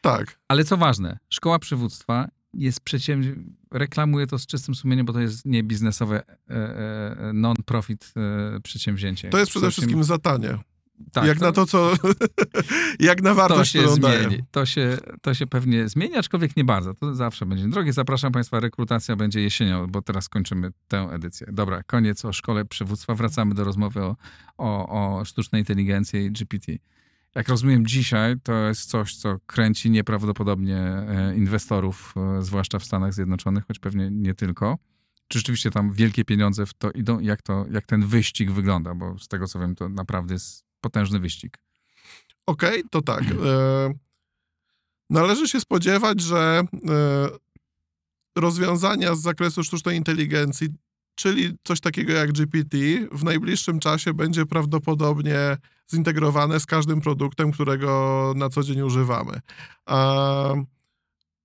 [0.00, 0.38] tak.
[0.48, 5.46] Ale co ważne, szkoła przywództwa jest przedsięwzięciem, reklamuje to z czystym sumieniem, bo to jest
[5.46, 8.12] nie biznesowe, e, e, non-profit
[8.56, 9.28] e, przedsięwzięcie.
[9.28, 10.58] To jest przede wszystkim za tanie.
[11.12, 11.92] tak, jak na to, co.
[13.00, 14.14] jak na to wartość, się którą zmieni.
[14.14, 14.44] daje.
[14.50, 16.94] To się, to się pewnie zmieni, aczkolwiek nie bardzo.
[16.94, 17.92] To zawsze będzie drogie.
[17.92, 21.46] Zapraszam Państwa, rekrutacja będzie jesienią, bo teraz kończymy tę edycję.
[21.52, 23.14] Dobra, koniec o szkole przywództwa.
[23.14, 24.16] Wracamy do rozmowy o,
[24.58, 24.88] o,
[25.18, 26.72] o sztucznej inteligencji i GPT.
[27.34, 33.14] Jak rozumiem, dzisiaj to jest coś, co kręci nieprawdopodobnie e, inwestorów, e, zwłaszcza w Stanach
[33.14, 34.78] Zjednoczonych, choć pewnie nie tylko.
[35.28, 37.20] Czy rzeczywiście tam wielkie pieniądze w to idą?
[37.20, 38.94] Jak, to, jak ten wyścig wygląda?
[38.94, 41.58] Bo z tego co wiem, to naprawdę jest potężny wyścig.
[42.46, 43.22] Okej, to tak.
[43.22, 43.92] E,
[45.10, 46.62] należy się spodziewać, że
[48.36, 50.68] rozwiązania z zakresu sztucznej inteligencji,
[51.14, 52.76] czyli coś takiego jak GPT,
[53.12, 55.56] w najbliższym czasie będzie prawdopodobnie
[55.92, 59.40] zintegrowane z każdym produktem, którego na co dzień używamy.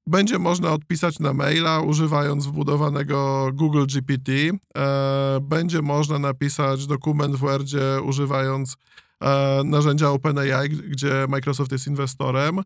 [0.08, 4.32] Będzie można odpisać na maila używając wbudowanego Google GPT.
[4.78, 8.76] E, będzie można napisać dokument w Wordzie używając
[9.22, 12.60] e, narzędzia OpenAI, gdzie Microsoft jest inwestorem.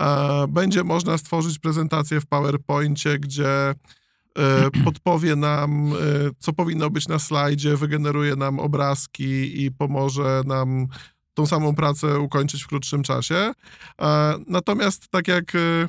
[0.00, 3.74] E, będzie można stworzyć prezentację w PowerPoincie, gdzie
[4.84, 5.92] podpowie nam,
[6.38, 10.86] co powinno być na slajdzie, wygeneruje nam obrazki i pomoże nam
[11.34, 13.52] tą samą pracę ukończyć w krótszym czasie.
[14.00, 15.88] E, Natomiast tak jak e,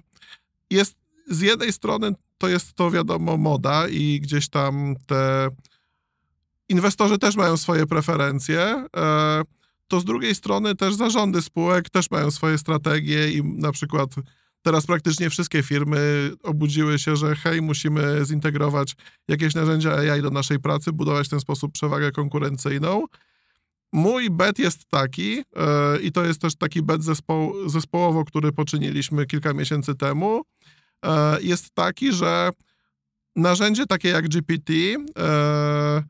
[0.69, 0.95] jest
[1.27, 5.49] z jednej strony to jest to wiadomo moda i gdzieś tam te
[6.69, 9.41] inwestorzy też mają swoje preferencje, e,
[9.87, 14.09] to z drugiej strony też zarządy spółek też mają swoje strategie i na przykład
[14.61, 18.95] teraz praktycznie wszystkie firmy obudziły się, że hej, musimy zintegrować
[19.27, 23.05] jakieś narzędzia AI do naszej pracy, budować w ten sposób przewagę konkurencyjną.
[23.95, 29.25] Mój bet jest taki, e, i to jest też taki bet zespoł, zespołowo, który poczyniliśmy
[29.25, 30.41] kilka miesięcy temu,
[31.05, 32.49] e, jest taki, że
[33.35, 34.73] narzędzie takie jak GPT
[35.19, 36.03] e,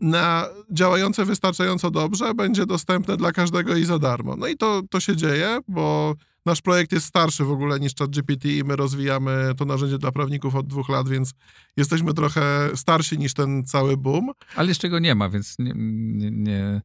[0.00, 4.36] na, działające wystarczająco dobrze będzie dostępne dla każdego i za darmo.
[4.36, 6.14] No i to, to się dzieje, bo
[6.46, 10.54] nasz projekt jest starszy w ogóle niż ChatGPT i my rozwijamy to narzędzie dla prawników
[10.54, 11.32] od dwóch lat, więc
[11.76, 14.30] jesteśmy trochę starsi niż ten cały boom.
[14.56, 16.80] Ale jeszcze go nie ma, więc nie, nie, nie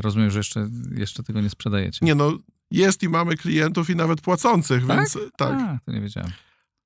[0.00, 1.98] rozumiem, że jeszcze, jeszcze tego nie sprzedajecie.
[2.02, 2.38] Nie no,
[2.70, 4.96] jest i mamy klientów i nawet płacących, Tak?
[4.96, 5.60] więc tak.
[5.60, 6.30] A, to nie wiedziałem.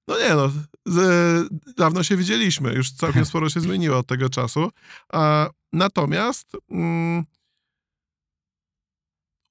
[0.09, 0.51] No nie no,
[0.87, 4.71] z, dawno się widzieliśmy, już całkiem sporo się zmieniło od tego czasu.
[5.13, 7.25] A, natomiast mm,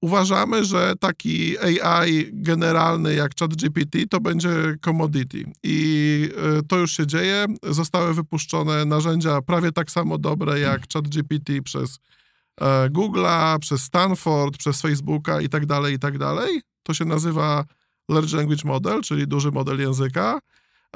[0.01, 4.49] uważamy, że taki AI generalny jak ChatGPT to będzie
[4.81, 5.45] commodity.
[5.63, 7.45] I y, to już się dzieje.
[7.63, 11.99] Zostały wypuszczone narzędzia prawie tak samo dobre jak ChatGPT przez e,
[12.89, 16.61] Google'a, przez Stanford, przez Facebooka i tak dalej, i tak dalej.
[16.83, 17.65] To się nazywa
[18.09, 20.39] Large Language Model, czyli duży model języka.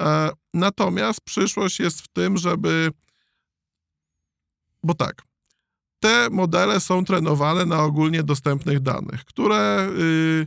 [0.00, 2.90] E, Natomiast przyszłość jest w tym, żeby.
[4.82, 5.22] Bo tak.
[6.00, 10.46] Te modele są trenowane na ogólnie dostępnych danych, które y,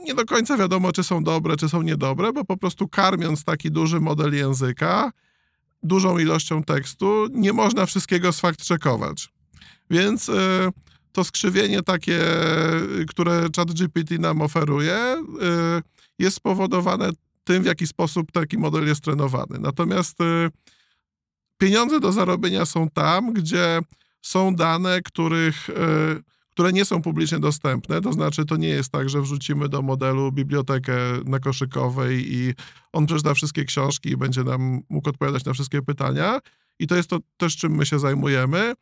[0.00, 3.70] nie do końca wiadomo, czy są dobre, czy są niedobre, bo po prostu karmiąc taki
[3.70, 5.12] duży model języka,
[5.82, 9.28] dużą ilością tekstu, nie można wszystkiego sfakt-checkować.
[9.90, 10.32] Więc y,
[11.12, 12.20] to skrzywienie takie,
[13.00, 15.16] y, które ChatGPT nam oferuje,
[15.78, 15.82] y,
[16.18, 17.10] jest spowodowane
[17.44, 19.58] tym, w jaki sposób taki model jest trenowany.
[19.58, 20.18] Natomiast
[21.58, 23.80] pieniądze do zarobienia są tam, gdzie
[24.22, 25.68] są dane, których,
[26.50, 28.00] które nie są publicznie dostępne.
[28.00, 32.54] To znaczy, to nie jest tak, że wrzucimy do modelu bibliotekę na koszykowej i
[32.92, 36.40] on przeczyta wszystkie książki i będzie nam mógł odpowiadać na wszystkie pytania.
[36.78, 38.74] I to jest to też, czym my się zajmujemy.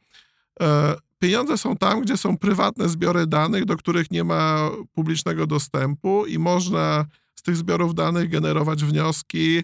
[0.60, 6.26] E, Pieniądze są tam, gdzie są prywatne zbiory danych, do których nie ma publicznego dostępu
[6.26, 9.62] i można z tych zbiorów danych generować wnioski,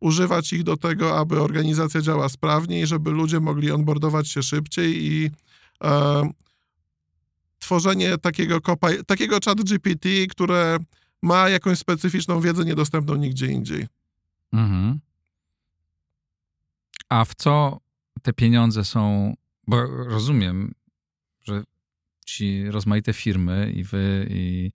[0.00, 5.30] używać ich do tego, aby organizacja działa sprawniej, żeby ludzie mogli onboardować się szybciej i
[5.84, 6.30] e,
[7.58, 10.78] tworzenie takiego, kopa- takiego chat GPT, które
[11.22, 13.86] ma jakąś specyficzną wiedzę niedostępną nigdzie indziej.
[14.52, 15.00] Mhm.
[17.08, 17.78] A w co
[18.22, 19.34] te pieniądze są?
[19.66, 20.74] Bo rozumiem,
[21.40, 21.64] że
[22.26, 24.72] ci rozmaite firmy i wy i,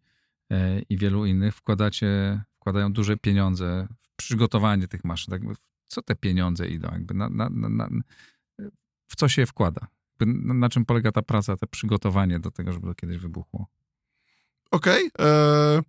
[0.51, 5.31] e, i wielu innych wkładacie, wkładają duże pieniądze w przygotowanie tych maszyn.
[5.31, 5.53] Jakby
[5.87, 6.89] co te pieniądze idą?
[6.91, 7.89] Jakby na, na, na,
[9.07, 9.87] w co się je wkłada?
[10.35, 13.67] Na, czym polega ta praca, to przygotowanie do tego, żeby to kiedyś wybuchło?
[14.71, 15.11] Okej.
[15.19, 15.81] e,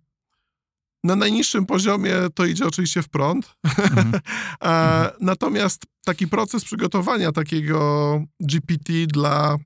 [1.03, 3.55] Na najniższym poziomie to idzie oczywiście w prąd.
[3.63, 4.11] Mhm.
[4.63, 9.57] E, Natomiast taki proces przygotowania takiego GPT dla,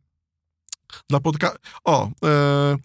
[1.09, 1.51] dla podca...
[1.83, 2.77] O, e,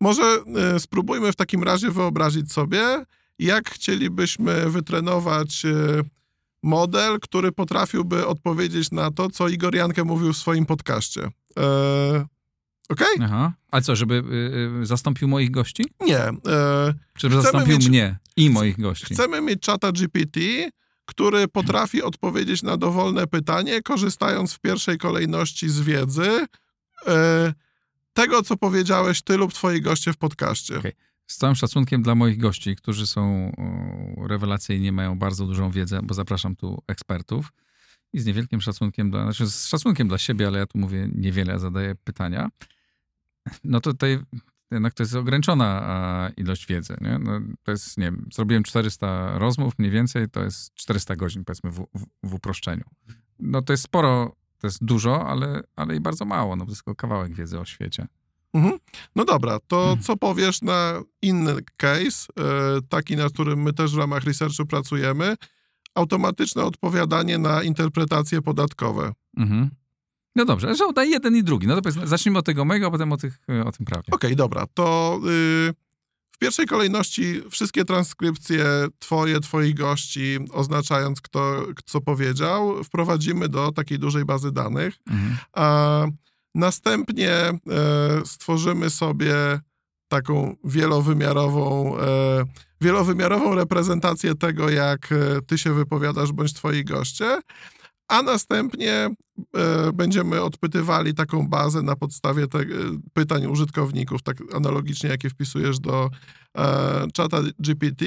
[0.00, 3.04] może e, spróbujmy w takim razie wyobrazić sobie,
[3.38, 5.70] jak chcielibyśmy wytrenować e,
[6.62, 11.28] model, który potrafiłby odpowiedzieć na to, co Igor Jankę mówił w swoim podcaście.
[12.88, 13.16] Okej?
[13.22, 13.52] Aha.
[13.70, 15.84] Ale co, żeby y, y, zastąpił moich gości?
[16.00, 16.18] Nie.
[16.18, 16.34] E,
[17.18, 19.14] Czy zastąpił mieć- mnie i moich gości?
[19.14, 20.40] Chcemy mieć czata GPT,
[21.04, 26.46] który potrafi odpowiedzieć na dowolne pytanie, korzystając w pierwszej kolejności z wiedzy
[27.06, 27.52] e,
[28.12, 30.78] tego, co powiedziałeś ty lub twoi goście w podcaście.
[30.78, 30.92] Okej.
[31.26, 33.52] Z całym szacunkiem dla moich gości, którzy są
[34.18, 37.52] o, rewelacyjni, mają bardzo dużą wiedzę, bo zapraszam tu ekspertów.
[38.14, 41.58] I z niewielkim szacunkiem dla, znaczy z szacunkiem dla siebie, ale ja tu mówię niewiele,
[41.58, 42.48] zadaję pytania.
[43.64, 44.18] No to tutaj
[44.70, 46.96] jednak to jest ograniczona ilość wiedzy.
[47.00, 47.18] Nie?
[47.18, 51.70] No, to jest, nie wiem, zrobiłem 400 rozmów mniej więcej, to jest 400 godzin powiedzmy
[51.70, 52.84] w, w, w uproszczeniu.
[53.38, 56.84] No to jest sporo, to jest dużo, ale, ale i bardzo mało, no to jest
[56.84, 58.06] tylko kawałek wiedzy o świecie.
[58.54, 58.78] Mhm.
[59.16, 60.02] No dobra, to Mhm.
[60.02, 65.36] co powiesz na inny case, e, taki, na którym my też w ramach researchu pracujemy,
[65.94, 69.12] automatyczne odpowiadanie na interpretacje podatkowe.
[69.36, 69.70] Mhm.
[70.36, 71.66] No dobrze, że daj jeden i drugi.
[71.66, 74.04] No to zacznijmy od tego mojego, a potem o, tych, o tym prawie.
[74.12, 75.20] Okej, dobra, to
[75.68, 75.74] y,
[76.32, 78.64] w pierwszej kolejności wszystkie transkrypcje
[78.98, 84.94] twoje, twoich gości, oznaczając kto co powiedział, wprowadzimy do takiej dużej bazy danych.
[85.10, 85.36] Mhm.
[85.52, 86.06] A
[86.54, 87.58] następnie e,
[88.24, 89.60] stworzymy sobie
[90.14, 92.44] taką wielowymiarową, e,
[92.80, 97.40] wielowymiarową reprezentację tego, jak e, ty się wypowiadasz, bądź twoi goście,
[98.08, 99.12] a następnie e,
[99.94, 102.64] będziemy odpytywali taką bazę na podstawie te, e,
[103.12, 106.10] pytań użytkowników, tak analogicznie jakie wpisujesz do
[106.58, 108.04] e, czata GPT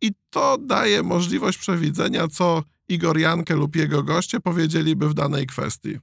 [0.00, 5.98] i to daje możliwość przewidzenia, co Igor Jankę lub jego goście powiedzieliby w danej kwestii.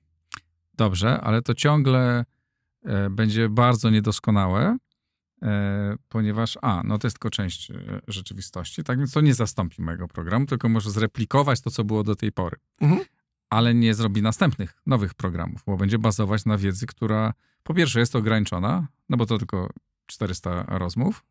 [0.74, 2.26] Dobrze, ale to ciągle
[2.86, 4.78] e, będzie bardzo niedoskonałe,
[6.10, 7.76] ponieważ, a, no to jest tylko część e,
[8.08, 12.16] rzeczywistości, tak więc to nie zastąpi mojego programu, tylko może zreplikować to, co było do
[12.16, 12.58] tej pory.
[12.82, 13.02] Mhm.
[13.50, 18.16] Ale nie zrobi następnych, nowych programów, bo będzie bazować na wiedzy, która po pierwsze jest
[18.16, 19.70] ograniczona, no bo to tylko
[20.06, 21.24] 400 rozmów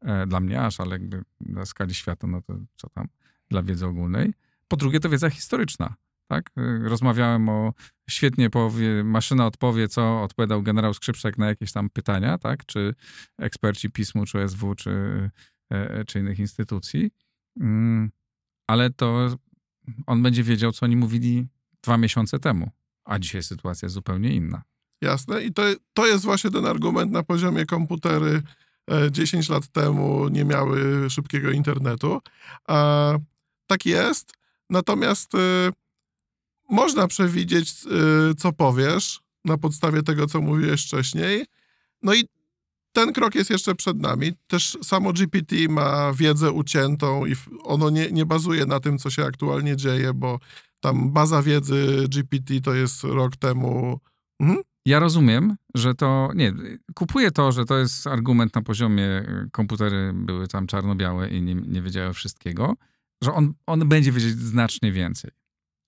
[0.00, 3.08] e, dla mnie aż, ale jakby na skali świata, no to co tam,
[3.48, 4.34] dla wiedzy ogólnej.
[4.68, 5.94] Po drugie to wiedza historyczna,
[6.32, 6.50] tak?
[6.56, 7.72] E, Rozmawiałem o,
[8.10, 12.66] świetnie powie, maszyna odpowie, co odpowiadał generał Skrzypczak na jakieś tam pytania, tak?
[12.66, 12.94] Czy
[13.38, 14.90] eksperci PISM-u, czy SW, czy,
[15.70, 17.10] e, czy innych instytucji.
[17.60, 18.10] Mm,
[18.66, 19.28] ale to
[20.06, 21.46] on będzie wiedział, co oni mówili
[21.82, 22.70] dwa miesiące temu,
[23.04, 24.62] a dzisiaj sytuacja jest zupełnie inna.
[25.00, 25.44] Jasne.
[25.44, 28.42] I to, to jest właśnie ten argument na poziomie komputery
[28.90, 32.20] e, 10 lat temu nie miały szybkiego internetu.
[33.66, 34.32] Tak jest.
[34.70, 35.38] Natomiast e,
[36.72, 41.46] można przewidzieć, e, co powiesz na podstawie tego, co mówiłeś wcześniej.
[42.02, 42.24] No i
[42.92, 44.32] ten krok jest jeszcze przed nami.
[44.46, 49.24] Też samo GPT ma wiedzę uciętą i ono nie, nie bazuje na tym, co się
[49.24, 50.38] aktualnie dzieje, bo
[50.80, 54.00] tam baza wiedzy GPT to jest rok temu.
[54.40, 54.62] Mhm.
[54.86, 56.30] Ja rozumiem, że to.
[56.34, 56.52] Nie,
[56.94, 61.54] kupuję to, że to jest argument na poziomie y, komputery były tam czarno-białe i nie,
[61.54, 62.74] nie wiedziały wszystkiego,
[63.22, 65.30] że on, on będzie wiedzieć znacznie więcej,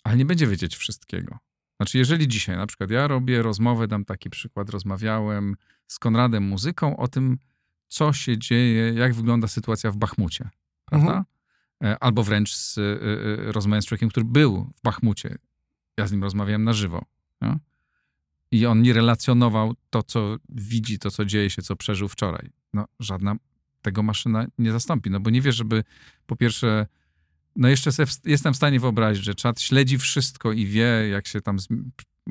[0.04, 1.38] ale nie będzie wiedzieć wszystkiego.
[1.76, 6.96] Znaczy, jeżeli dzisiaj na przykład ja robię rozmowę, dam taki przykład, rozmawiałem z Konradem Muzyką
[6.96, 7.38] o tym,
[7.88, 10.48] co się dzieje, jak wygląda sytuacja w Bachmucie,
[10.84, 11.24] prawda?
[11.84, 12.80] E, Albo wręcz z, y,
[13.48, 15.38] y, rozmawiałem z człowiekiem, który był w Bachmucie.
[15.98, 17.04] Ja z nim rozmawiałem na żywo.
[17.40, 17.58] No?
[18.50, 22.50] I on mi relacjonował to, co widzi, to, co dzieje się, co przeżył wczoraj.
[22.74, 23.36] No, żadna
[23.82, 25.10] tego maszyna nie zastąpi.
[25.10, 25.84] No bo nie wiesz, żeby
[26.26, 26.86] po pierwsze,
[27.56, 27.90] no jeszcze
[28.24, 31.58] jestem w stanie wyobrazić, że czat śledzi wszystko i wie, jak się tam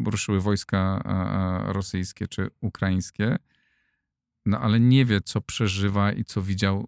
[0.06, 1.02] ruszyły wojska
[1.66, 3.38] rosyjskie czy ukraińskie,
[4.46, 6.88] no ale nie wie, co przeżywa i co widział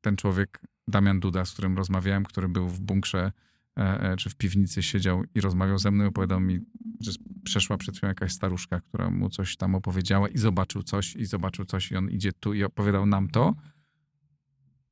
[0.00, 3.32] ten człowiek Damian Duda, z którym rozmawiałem, który był w bunkrze
[3.78, 6.60] e, e, czy w piwnicy siedział i rozmawiał ze mną i opowiadał mi,
[7.00, 7.12] że
[7.44, 11.64] przeszła przed chwilą jakaś staruszka, która mu coś tam opowiedziała i zobaczył coś, i zobaczył
[11.64, 13.54] coś i on idzie tu i opowiadał nam to,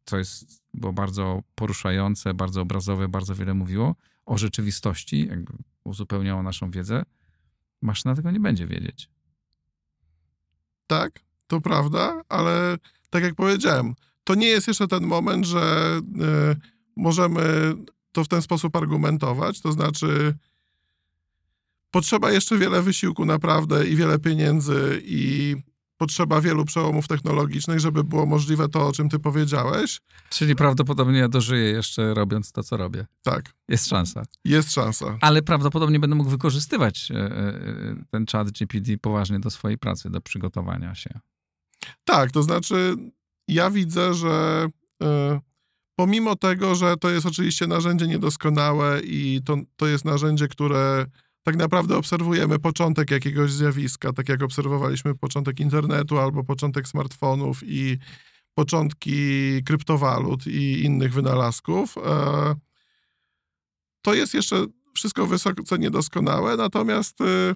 [0.06, 3.94] co jest, było bardzo poruszające, bardzo obrazowe, bardzo wiele mówiło
[4.26, 5.52] o rzeczywistości, jakby
[5.84, 7.02] uzupełniało naszą wiedzę.
[7.82, 9.10] Maszyna tego nie będzie wiedzieć.
[10.86, 12.78] Tak, to prawda, ale
[13.10, 15.96] tak jak powiedziałem, to nie jest jeszcze ten moment, że
[16.52, 16.56] y,
[16.96, 17.74] możemy
[18.12, 19.60] to w ten sposób argumentować.
[19.60, 20.34] To znaczy,
[21.90, 25.56] potrzeba jeszcze wiele wysiłku naprawdę i wiele pieniędzy i
[25.96, 30.00] potrzeba wielu przełomów technologicznych, żeby było możliwe to, o czym ty powiedziałeś.
[30.30, 33.06] Czyli prawdopodobnie ja dożyję jeszcze robiąc to, co robię.
[33.22, 33.52] Tak.
[33.68, 34.22] Jest szansa.
[34.44, 35.18] Jest szansa.
[35.20, 40.20] Ale prawdopodobnie będę mógł wykorzystywać e, e, ten czat GPD poważnie do swojej pracy, do
[40.20, 41.20] przygotowania się.
[42.04, 42.96] Tak, to znaczy
[43.48, 44.66] ja widzę, że
[45.02, 45.06] y,
[45.96, 51.06] pomimo tego, że to jest oczywiście narzędzie niedoskonałe i to, to jest narzędzie, które
[51.46, 57.98] tak naprawdę obserwujemy początek jakiegoś zjawiska, tak jak obserwowaliśmy początek internetu albo początek smartfonów i
[58.54, 59.18] początki
[59.64, 61.98] kryptowalut i innych wynalazków.
[61.98, 62.54] E,
[64.02, 67.54] to jest jeszcze wszystko wysoce niedoskonałe, natomiast y,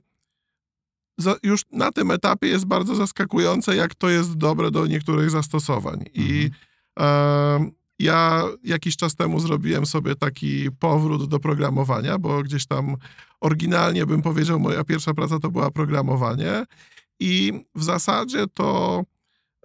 [1.42, 6.04] już na tym etapie jest bardzo zaskakujące, jak to jest dobre do niektórych zastosowań.
[6.14, 6.50] I
[6.96, 7.70] mhm.
[8.00, 12.96] Ja jakiś czas temu zrobiłem sobie taki powrót do programowania, bo gdzieś tam
[13.40, 16.64] oryginalnie bym powiedział, moja pierwsza praca to była programowanie
[17.20, 19.02] i w zasadzie to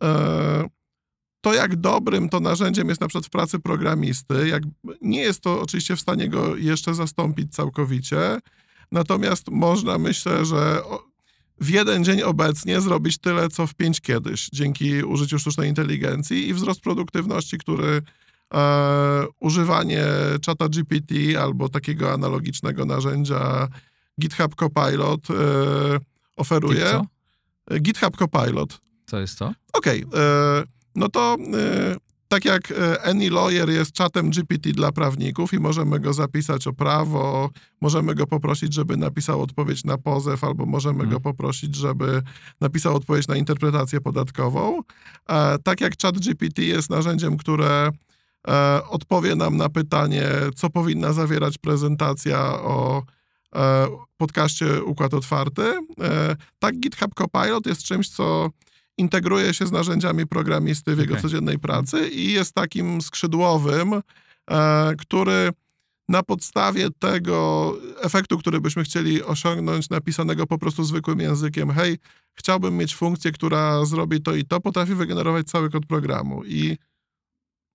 [0.01, 0.69] e,
[1.41, 4.63] to jak dobrym to narzędziem jest na przykład w pracy programisty, jak
[5.01, 8.39] nie jest to oczywiście w stanie go jeszcze zastąpić całkowicie,
[8.91, 10.81] natomiast można myślę, że
[11.61, 16.53] w jeden dzień obecnie zrobić tyle, co w pięć kiedyś, dzięki użyciu sztucznej inteligencji i
[16.53, 18.01] wzrost produktywności, który
[18.53, 20.05] e, używanie
[20.41, 23.67] czata GPT albo takiego analogicznego narzędzia
[24.21, 25.33] GitHub Copilot e,
[26.35, 26.85] oferuje.
[26.91, 27.05] Co?
[27.79, 28.81] GitHub Copilot.
[29.05, 29.53] Co jest to?
[29.73, 30.63] Okej, okay, e,
[30.95, 31.95] no to e,
[32.27, 36.73] tak jak e, Any Lawyer jest czatem GPT dla prawników i możemy go zapisać o
[36.73, 37.49] prawo,
[37.81, 41.13] możemy go poprosić, żeby napisał odpowiedź na pozew, albo możemy hmm.
[41.13, 42.21] go poprosić, żeby
[42.61, 44.81] napisał odpowiedź na interpretację podatkową.
[45.63, 47.89] Tak jak chat GPT jest narzędziem, które
[48.89, 53.03] odpowie nam na pytanie, co powinna zawierać prezentacja o
[54.17, 55.73] podcaście Układ Otwarty,
[56.59, 58.49] tak GitHub Copilot jest czymś, co
[58.97, 61.21] integruje się z narzędziami programisty w jego okay.
[61.21, 64.01] codziennej pracy i jest takim skrzydłowym,
[64.51, 65.49] e, który
[66.09, 71.97] na podstawie tego efektu, który byśmy chcieli osiągnąć, napisanego po prostu zwykłym językiem, hej,
[72.33, 76.43] chciałbym mieć funkcję, która zrobi to i to, potrafi wygenerować cały kod programu.
[76.45, 76.77] I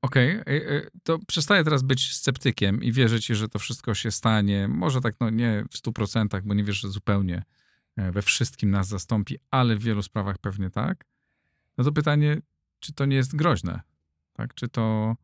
[0.02, 0.54] Okej, okay.
[0.54, 4.68] E, e, to przestaję teraz być sceptykiem i wierzyć, że to wszystko się stanie.
[4.68, 7.42] Może tak, no nie w 100%, bo nie wierzę zupełnie
[7.96, 11.04] we wszystkim nas zastąpi, ale w wielu sprawach pewnie tak.
[11.78, 12.40] No to pytanie,
[12.80, 13.80] czy to nie jest groźne?
[14.32, 14.54] Tak?
[14.54, 15.16] Czy to.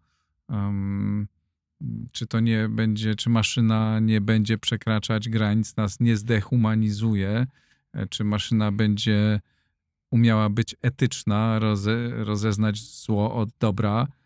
[0.49, 1.29] Um,
[2.13, 7.47] czy to nie będzie, czy maszyna nie będzie przekraczać granic, nas nie zdehumanizuje,
[7.93, 9.41] e, czy maszyna będzie
[10.11, 14.26] umiała być etyczna, roze, rozeznać zło od dobra, e,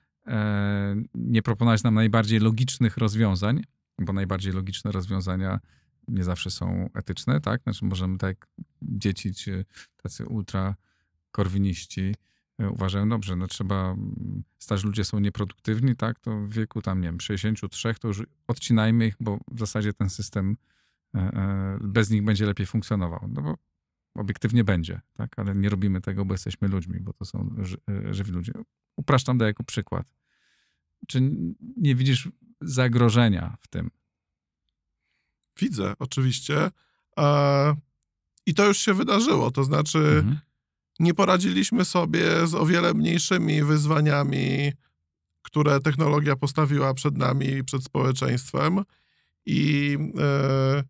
[1.15, 3.63] nie proponować nam najbardziej logicznych rozwiązań,
[3.99, 5.61] bo najbardziej logiczne rozwiązania
[6.09, 7.63] nie zawsze są etyczne, tak?
[7.63, 8.49] Znaczy możemy tak
[8.83, 9.65] dzieci czy
[10.03, 10.75] tacy ultra
[11.31, 12.15] korwiniści
[12.59, 17.01] e, uważają, dobrze, no trzeba, mm, starzy ludzie są nieproduktywni, tak, to w wieku tam,
[17.01, 20.57] nie wiem, 63, to już odcinajmy ich, bo w zasadzie ten system
[21.15, 23.29] e, e, bez nich będzie lepiej funkcjonował.
[23.29, 23.55] No bo
[24.15, 27.77] obiektywnie będzie, tak, ale nie robimy tego, bo jesteśmy ludźmi, bo to są ży,
[28.11, 28.53] żywi ludzie.
[28.97, 30.20] Upraszczam to jako przykład.
[31.09, 31.21] Czy
[31.77, 32.29] nie widzisz
[32.61, 33.91] zagrożenia w tym?
[35.61, 36.71] Widzę, oczywiście.
[38.47, 39.51] I to już się wydarzyło.
[39.51, 40.41] To znaczy, mhm
[41.01, 44.73] nie poradziliśmy sobie z o wiele mniejszymi wyzwaniami,
[45.43, 48.83] które technologia postawiła przed nami i przed społeczeństwem.
[49.47, 50.85] I e,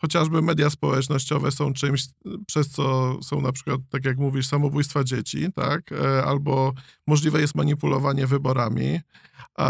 [0.00, 2.04] chociażby media społecznościowe są czymś,
[2.46, 5.92] przez co są na przykład, tak jak mówisz, samobójstwa dzieci, tak?
[5.92, 6.72] E, albo
[7.06, 9.62] możliwe jest manipulowanie wyborami, e,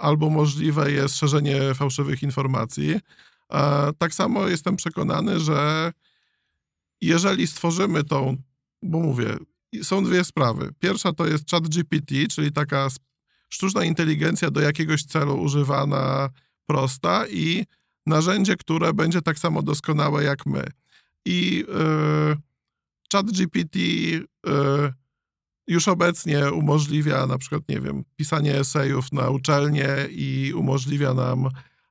[0.00, 3.00] albo możliwe jest szerzenie fałszywych informacji.
[3.52, 5.92] E, tak samo jestem przekonany, że
[7.00, 8.36] jeżeli stworzymy tą
[8.82, 9.36] bo mówię,
[9.82, 10.70] są dwie sprawy.
[10.78, 12.88] Pierwsza to jest chat GPT, czyli taka
[13.48, 16.28] sztuczna inteligencja do jakiegoś celu używana
[16.66, 17.64] prosta i
[18.06, 20.64] narzędzie, które będzie tak samo doskonałe jak my.
[21.24, 22.36] I yy,
[23.12, 24.92] chat GPT yy,
[25.70, 31.48] już obecnie umożliwia na przykład, nie wiem, pisanie esejów na uczelnię i umożliwia nam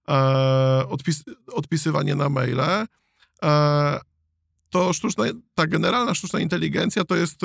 [0.09, 2.85] e, odpis, odpisywanie na maile.
[4.69, 5.23] To sztuczna,
[5.55, 7.41] ta generalna sztuczna inteligencja to jest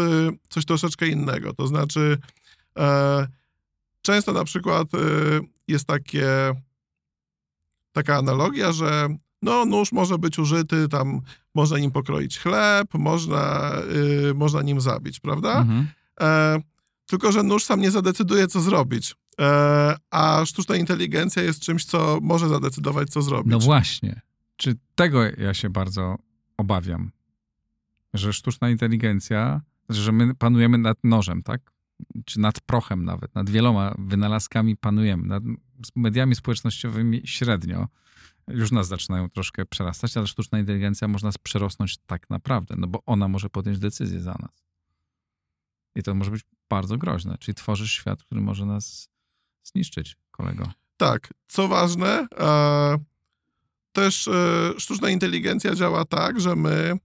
[0.49, 1.53] coś troszeczkę innego.
[1.53, 2.19] To znaczy,
[2.79, 3.27] e,
[4.03, 4.89] często na przykład
[5.69, 6.53] jest takie,
[7.95, 9.09] taka analogia, że
[9.43, 11.21] no, nóż może być użyty, tam
[11.55, 13.73] można nim pokroić chleb, można,
[14.31, 15.61] y, można nim zabić, prawda?
[15.61, 15.89] Mhm.
[16.21, 16.61] E,
[17.07, 19.15] tylko, że nóż sam nie zadecyduje, co zrobić.
[19.41, 23.53] E, a sztuczna inteligencja jest czymś, co może zadecydować, co zrobić.
[23.53, 24.21] No właśnie.
[24.57, 26.17] Czy tego ja się bardzo
[26.57, 27.11] obawiam?
[28.15, 31.61] Że sztuczna inteligencja, że my panujemy nad nożem, tak?
[32.25, 35.43] Czy nad prochem nawet, nad wieloma wynalazkami panujemy, nad
[35.97, 37.89] mediami społecznościowymi średnio.
[38.49, 43.03] Już nas zaczynają troszkę przerastać, ale sztuczna inteligencja można nas przerosnąć tak naprawdę, no bo
[43.07, 44.65] ona może podjąć decyzję za nas.
[45.97, 47.39] I to może być bardzo groźne.
[47.39, 49.09] Czyli tworzysz świat, który może nas
[49.65, 50.73] zniszczyć, kolego.
[50.97, 51.35] Tak.
[51.47, 52.99] Co ważne, e,
[53.93, 56.99] też e, sztuczna inteligencja działa tak, że my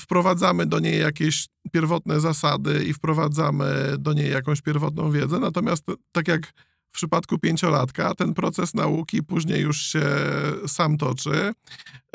[0.00, 6.28] wprowadzamy do niej jakieś pierwotne zasady i wprowadzamy do niej jakąś pierwotną wiedzę, natomiast tak
[6.28, 6.52] jak
[6.88, 10.04] w przypadku pięciolatka, ten proces nauki później już się
[10.66, 11.52] sam toczy.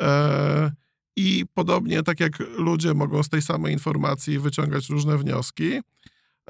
[0.02, 0.72] E,
[1.16, 5.80] I podobnie tak jak ludzie mogą z tej samej informacji wyciągać różne wnioski,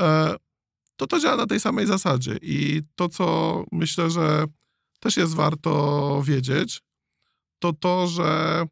[0.01, 0.35] e,
[0.97, 2.37] to to działa na tej samej zasadzie.
[2.43, 4.45] I to, co myślę, że
[5.01, 6.83] też jest warto wiedzieć,
[7.59, 8.63] to to, że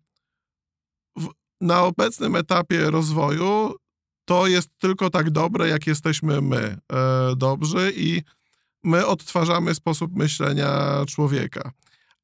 [1.62, 3.74] na obecnym etapie rozwoju
[4.24, 8.22] to jest tylko tak dobre, jak jesteśmy my e, dobrzy i
[8.84, 11.72] my odtwarzamy sposób myślenia człowieka.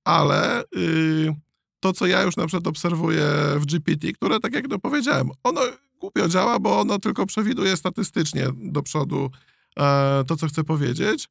[0.05, 1.34] Ale y,
[1.80, 3.26] to, co ja już na przykład obserwuję
[3.57, 5.61] w GPT, które, tak jak to powiedziałem, ono
[6.01, 9.30] głupio działa, bo ono tylko przewiduje statystycznie do przodu
[9.78, 11.28] e, to, co chcę powiedzieć.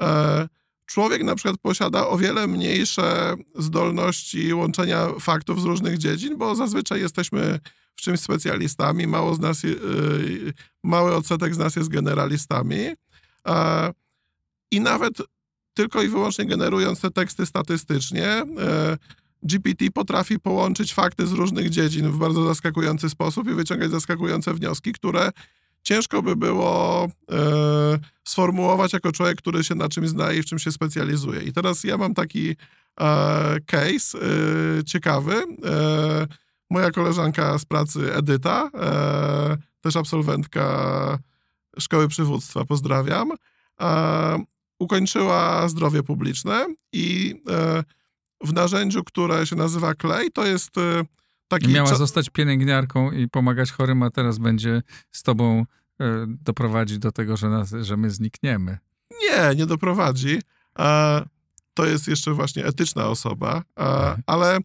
[0.00, 0.48] E,
[0.88, 7.00] człowiek na przykład posiada o wiele mniejsze zdolności łączenia faktów z różnych dziedzin, bo zazwyczaj
[7.00, 7.60] jesteśmy
[7.96, 12.78] w czymś specjalistami, mało z nas, y, mały odsetek z nas jest generalistami.
[14.70, 15.12] I nawet
[15.74, 18.44] tylko i wyłącznie generując te teksty statystycznie, e,
[19.42, 24.92] GPT potrafi połączyć fakty z różnych dziedzin w bardzo zaskakujący sposób i wyciągać zaskakujące wnioski,
[24.92, 25.30] które
[25.82, 30.58] ciężko by było e, sformułować jako człowiek, który się na czymś zna i w czym
[30.58, 31.42] się specjalizuje.
[31.42, 32.56] I teraz ja mam taki
[33.00, 34.18] e, case
[34.86, 35.34] ciekawy.
[36.70, 38.70] moja koleżanka z pracy Edyta,
[39.80, 41.18] też absolwentka
[41.78, 43.32] szkoły przywództwa, pozdrawiam
[44.78, 47.84] ukończyła zdrowie publiczne i e,
[48.40, 51.02] w narzędziu, które się nazywa Klej, to jest e,
[51.48, 51.68] taki...
[51.68, 55.64] Miała zostać pielęgniarką i pomagać chorym, a teraz będzie z tobą
[56.00, 58.78] e, doprowadzić do tego, że, nas, że my znikniemy.
[59.22, 60.40] Nie, nie doprowadzi.
[61.74, 64.18] To jest jeszcze właśnie etyczna osoba, tak.
[64.26, 64.58] ale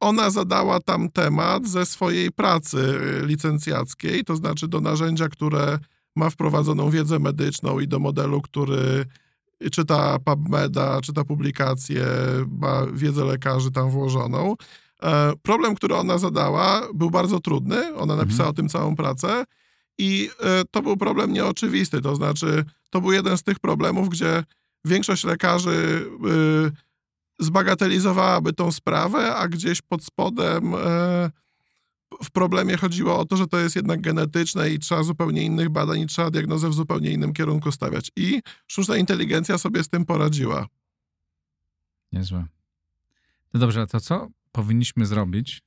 [0.00, 5.78] ona zadała tam temat ze swojej pracy licencjackiej, to znaczy do narzędzia, które
[6.16, 9.04] ma wprowadzoną wiedzę medyczną i do modelu, który
[9.72, 12.06] czyta PubMeda, czyta publikacje,
[12.60, 14.56] ma wiedzę lekarzy tam włożoną.
[15.02, 17.94] E, problem, który ona zadała, był bardzo trudny.
[17.96, 18.50] Ona napisała mhm.
[18.50, 19.44] o tym całą pracę.
[19.98, 22.00] I e, to był problem nieoczywisty.
[22.00, 24.44] To znaczy, to był jeden z tych problemów, gdzie
[24.84, 26.06] większość lekarzy
[27.40, 31.30] y, zbagatelizowałaby tą sprawę, a gdzieś pod spodem e,
[32.22, 36.00] w problemie chodziło o to, że to jest jednak genetyczne i trzeba zupełnie innych badań
[36.00, 38.10] i trzeba diagnozę w zupełnie innym kierunku stawiać.
[38.16, 40.66] I sztuczna inteligencja sobie z tym poradziła.
[42.12, 42.46] Niezłe.
[43.54, 45.62] No dobrze, a to co powinniśmy zrobić?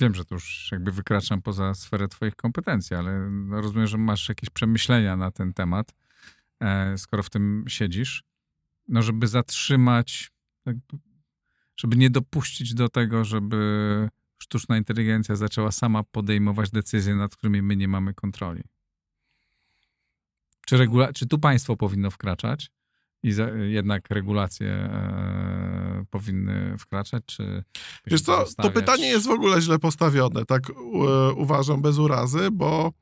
[0.00, 4.28] Wiem, że to już jakby wykraczam poza sferę twoich kompetencji, ale no rozumiem, że masz
[4.28, 5.94] jakieś przemyślenia na ten temat,
[6.60, 8.22] e, skoro w tym siedzisz.
[8.88, 10.30] No, żeby zatrzymać,
[11.76, 17.76] żeby nie dopuścić do tego, żeby sztuczna inteligencja zaczęła sama podejmować decyzje, nad którymi my
[17.76, 18.62] nie mamy kontroli?
[20.66, 22.70] Czy, regula- czy tu państwo powinno wkraczać
[23.22, 27.64] i za- jednak regulacje e, powinny wkraczać, czy...
[28.06, 30.72] Wiesz co, to pytanie jest w ogóle źle postawione, tak e,
[31.32, 32.92] uważam, bez urazy, bo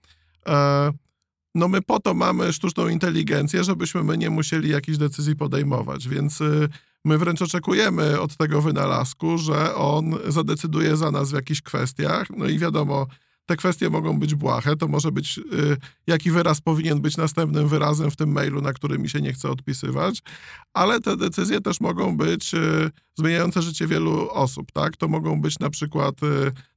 [0.48, 0.90] e,
[1.54, 6.40] no my po to mamy sztuczną inteligencję, żebyśmy my nie musieli jakichś decyzji podejmować, więc
[6.40, 6.68] y,
[7.04, 12.46] my wręcz oczekujemy od tego wynalazku, że on zadecyduje za nas w jakichś kwestiach, no
[12.46, 13.06] i wiadomo,
[13.50, 15.76] te kwestie mogą być błahe, to może być, y,
[16.06, 19.50] jaki wyraz powinien być następnym wyrazem w tym mailu, na który mi się nie chce
[19.50, 20.22] odpisywać,
[20.74, 24.96] ale te decyzje też mogą być y, zmieniające życie wielu osób, tak?
[24.96, 26.14] To mogą być na przykład,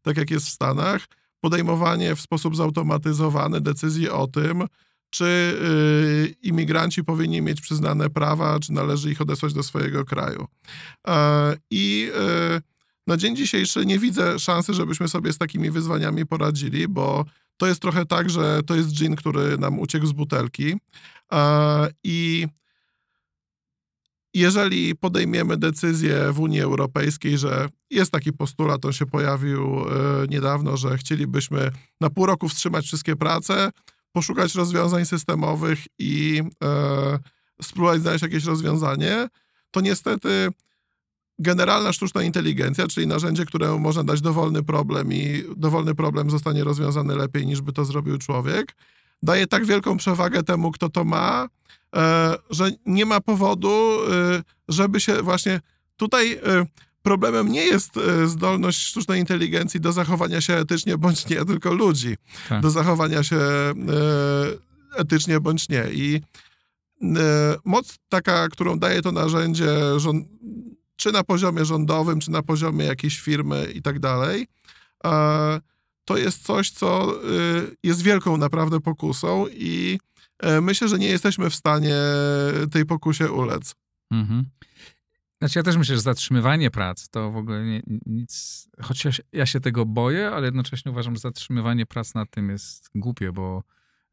[0.01, 1.05] tak jak jest w Stanach,
[1.39, 4.67] podejmowanie w sposób zautomatyzowany decyzji o tym,
[5.09, 10.47] czy y, imigranci powinni mieć przyznane prawa, czy należy ich odesłać do swojego kraju.
[11.07, 12.11] E, I
[12.57, 12.72] y,
[13.07, 17.25] na dzień dzisiejszy nie widzę szansy, żebyśmy sobie z takimi wyzwaniami poradzili, bo
[17.57, 20.75] to jest trochę tak, że to jest dżin, który nam uciekł z butelki.
[22.03, 22.47] I
[24.33, 29.83] jeżeli podejmiemy decyzję w Unii Europejskiej, że jest taki postulat, on się pojawił e,
[30.29, 33.69] niedawno, że chcielibyśmy na pół roku wstrzymać wszystkie prace,
[34.11, 37.19] poszukać rozwiązań systemowych i e,
[37.61, 39.27] spróbować znaleźć jakieś rozwiązanie,
[39.71, 40.49] to niestety
[41.39, 47.15] generalna sztuczna inteligencja, czyli narzędzie, któremu można dać dowolny problem i dowolny problem zostanie rozwiązany
[47.15, 48.75] lepiej niż by to zrobił człowiek,
[49.23, 51.47] daje tak wielką przewagę temu, kto to ma,
[51.95, 55.61] e, że nie ma powodu, e, żeby się właśnie
[55.95, 56.65] tutaj e,
[57.01, 57.91] problemem nie jest
[58.25, 62.15] zdolność sztucznej inteligencji do zachowania się etycznie bądź nie, tylko ludzi
[62.49, 62.61] tak.
[62.61, 63.39] do zachowania się
[64.97, 65.85] etycznie bądź nie.
[65.91, 66.21] I
[67.65, 69.99] moc taka, którą daje to narzędzie,
[70.95, 74.47] czy na poziomie rządowym, czy na poziomie jakiejś firmy i tak dalej,
[76.05, 79.99] to jest coś, co y, jest wielką naprawdę pokusą i
[80.39, 81.95] e, myślę, że nie jesteśmy w stanie
[82.71, 83.75] tej pokusie ulec.
[84.11, 84.45] Mhm.
[85.41, 89.59] Znaczy ja też myślę, że zatrzymywanie prac to w ogóle nie, nic, chociaż ja się
[89.59, 93.63] tego boję, ale jednocześnie uważam, że zatrzymywanie prac nad tym jest głupie, bo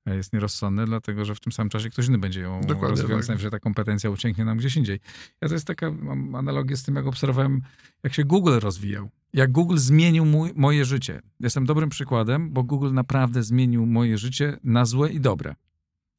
[0.07, 3.39] jest nierozsądne, dlatego że w tym samym czasie ktoś inny będzie ją Dokładnie rozwijał, tak.
[3.39, 5.01] że ta kompetencja ucieknie nam gdzieś indziej.
[5.41, 7.63] Ja to jest taka, mam analogię z tym, jak obserwowałem,
[8.03, 9.11] jak się Google rozwijał.
[9.33, 11.21] Jak Google zmienił mój, moje życie.
[11.41, 15.55] Jestem dobrym przykładem, bo Google naprawdę zmienił moje życie na złe i dobre.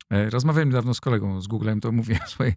[0.09, 2.53] E, rozmawiałem niedawno z kolegą z Googlem, to mówię, swoi,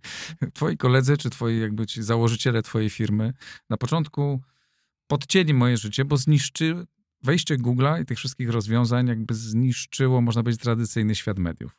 [0.53, 3.33] twoi koledzy, czy twoi jakby ci założyciele twojej firmy
[3.71, 4.41] na początku
[5.07, 6.87] podcięli moje życie, bo zniszczy,
[7.25, 11.79] wejście Google'a i tych wszystkich rozwiązań jakby zniszczyło, można powiedzieć, tradycyjny świat mediów.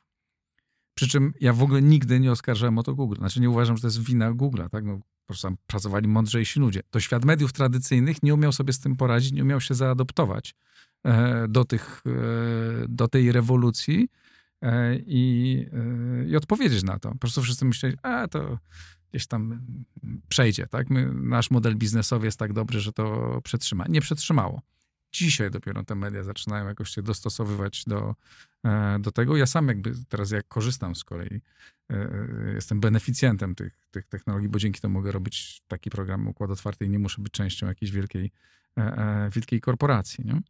[0.96, 3.16] Przy czym ja w ogóle nigdy nie oskarżałem o to Google.
[3.16, 4.86] Znaczy nie uważam, że to jest wina Google'a, tak?
[4.86, 6.82] No, po prostu tam pracowali mądrzejsi ludzie.
[6.90, 10.56] To świat mediów tradycyjnych nie umiał sobie z tym poradzić, nie umiał się zaadoptować
[11.04, 14.10] e, do, tych, e, do tej rewolucji
[14.62, 15.66] e, i,
[16.28, 17.10] i odpowiedzieć na to.
[17.10, 18.60] Po prostu wszyscy myśleli, a to
[19.12, 19.62] gdzieś tam
[20.28, 20.90] przejdzie, tak?
[20.90, 23.86] My, nasz model biznesowy jest tak dobry, że to przetrzyma.
[23.90, 24.62] Nie przetrzymało
[25.16, 28.16] dzisiaj dopiero te media zaczynają jakoś się dostosowywać do,
[28.66, 29.38] e, do tego.
[29.38, 31.42] Ja sam jakby teraz jak korzystam z kolei,
[31.90, 36.52] e, e, jestem beneficjentem tych, tych technologii, bo dzięki temu mogę robić taki program układ
[36.52, 38.32] otwarty i nie muszę być częścią jakiejś wielkiej,
[39.32, 40.26] wielkiej korporacji.
[40.26, 40.42] Nie?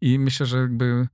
[0.00, 1.06] I myślę, że jakby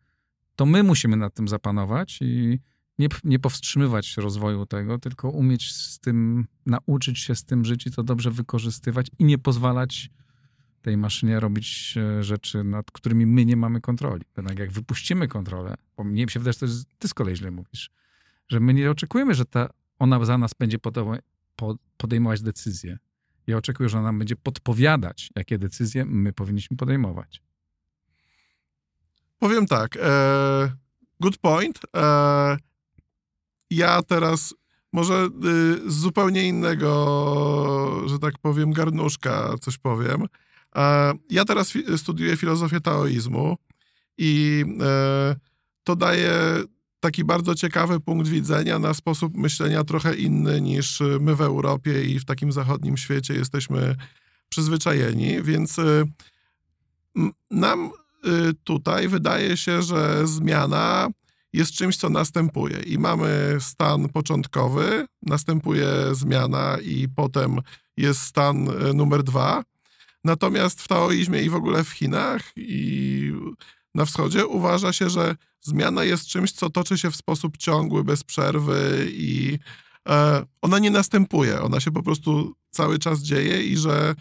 [0.57, 2.61] to my musimy nad tym zapanować i
[2.99, 7.91] nie, nie powstrzymywać rozwoju tego, tylko umieć z tym, nauczyć się z tym żyć i
[7.91, 10.11] to dobrze wykorzystywać i nie pozwalać
[10.83, 14.25] tej maszynie robić e, rzeczy, nad którymi my nie mamy kontroli.
[14.37, 17.51] Jednak jak wypuścimy kontrolę, bo mnie się wydaje, że to jest, ty z kolei źle
[17.51, 17.91] mówisz,
[18.49, 19.69] że my nie oczekujemy, że ta,
[19.99, 20.79] ona za nas będzie
[21.97, 22.99] podejmować decyzje.
[23.47, 27.43] Ja oczekuję, że ona nam będzie podpowiadać, jakie decyzje my powinniśmy podejmować.
[29.39, 29.97] Powiem tak.
[29.97, 30.73] E,
[31.21, 31.81] good point.
[31.97, 32.57] E,
[33.71, 34.55] ja teraz
[34.93, 40.27] może y, z zupełnie innego, że tak powiem, garnuszka coś powiem.
[41.31, 43.57] Ja teraz studiuję filozofię taoizmu
[44.19, 45.37] i e,
[45.85, 46.33] to daje
[47.01, 52.19] taki bardzo ciekawy punkt widzenia na sposób myślenia trochę inny niż my w Europie i
[52.19, 53.97] w takim zachodnim świecie jesteśmy
[54.49, 56.05] przyzwyczajeni, więc e,
[57.51, 58.29] nam e,
[58.65, 61.09] tutaj wydaje się, że zmiana
[61.53, 62.81] jest czymś, co następuje.
[62.81, 67.61] I mamy stan początkowy, następuje zmiana, i potem
[67.97, 69.63] jest stan numer dwa.
[70.25, 73.33] Natomiast w taoizmie i w ogóle w Chinach i
[73.95, 78.25] na wschodzie uważa się, że zmiana jest czymś, co toczy się w sposób ciągły, bez
[78.25, 79.59] przerwy i
[80.09, 81.63] e, ona nie następuje.
[81.63, 84.15] Ona się po prostu cały czas dzieje i że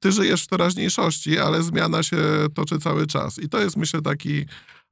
[0.00, 2.16] ty żyjesz w teraźniejszości, ale zmiana się
[2.54, 3.38] toczy cały czas.
[3.38, 4.44] I to jest, myślę, taki,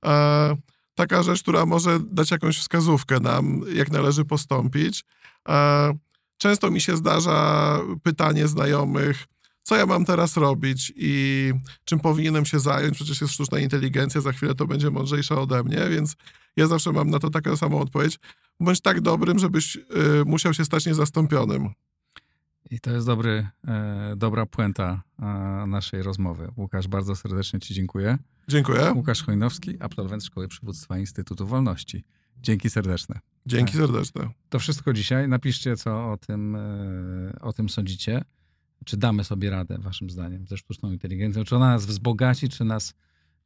[0.04, 0.56] e,
[0.94, 5.04] taka rzecz, która może dać jakąś wskazówkę nam, jak należy postąpić.
[5.48, 5.98] E,
[6.38, 9.26] często mi się zdarza pytanie znajomych,
[9.68, 11.52] co ja mam teraz robić i
[11.84, 12.94] czym powinienem się zająć.
[12.94, 16.16] Przecież jest sztuczna inteligencja, za chwilę to będzie mądrzejsza ode mnie, więc
[16.56, 18.18] ja zawsze mam na to taką samą odpowiedź.
[18.60, 19.82] Bądź tak dobrym, żebyś y,
[20.26, 21.68] musiał się stać niezastąpionym.
[22.70, 25.24] I to jest dobry, e, dobra puenta e,
[25.66, 26.48] naszej rozmowy.
[26.56, 28.18] Łukasz, bardzo serdecznie Ci dziękuję.
[28.48, 28.92] Dziękuję.
[28.94, 32.04] Łukasz Chojnowski, absolwent Szkoły Przywództwa Instytutu Wolności.
[32.42, 33.20] Dzięki serdeczne.
[33.46, 34.30] Dzięki serdeczne.
[34.48, 35.28] To wszystko dzisiaj.
[35.28, 38.24] Napiszcie, co o tym, e, o tym sądzicie.
[38.84, 41.44] Czy damy sobie radę, waszym zdaniem, ze sztuczną inteligencją?
[41.44, 42.94] Czy ona nas wzbogaci, czy nas,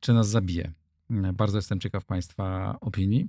[0.00, 0.72] czy nas zabije?
[1.10, 3.28] Bardzo jestem ciekaw Państwa opinii.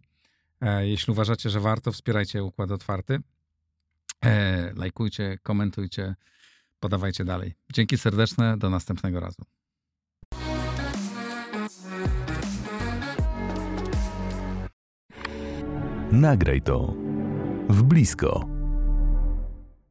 [0.61, 3.19] E, jeśli uważacie, że warto, wspierajcie Układ Otwarty.
[4.25, 6.15] E, lajkujcie, komentujcie,
[6.79, 7.53] podawajcie dalej.
[7.73, 9.43] Dzięki serdeczne, do następnego razu.
[16.11, 16.93] Nagraj to
[17.69, 18.52] w blisko.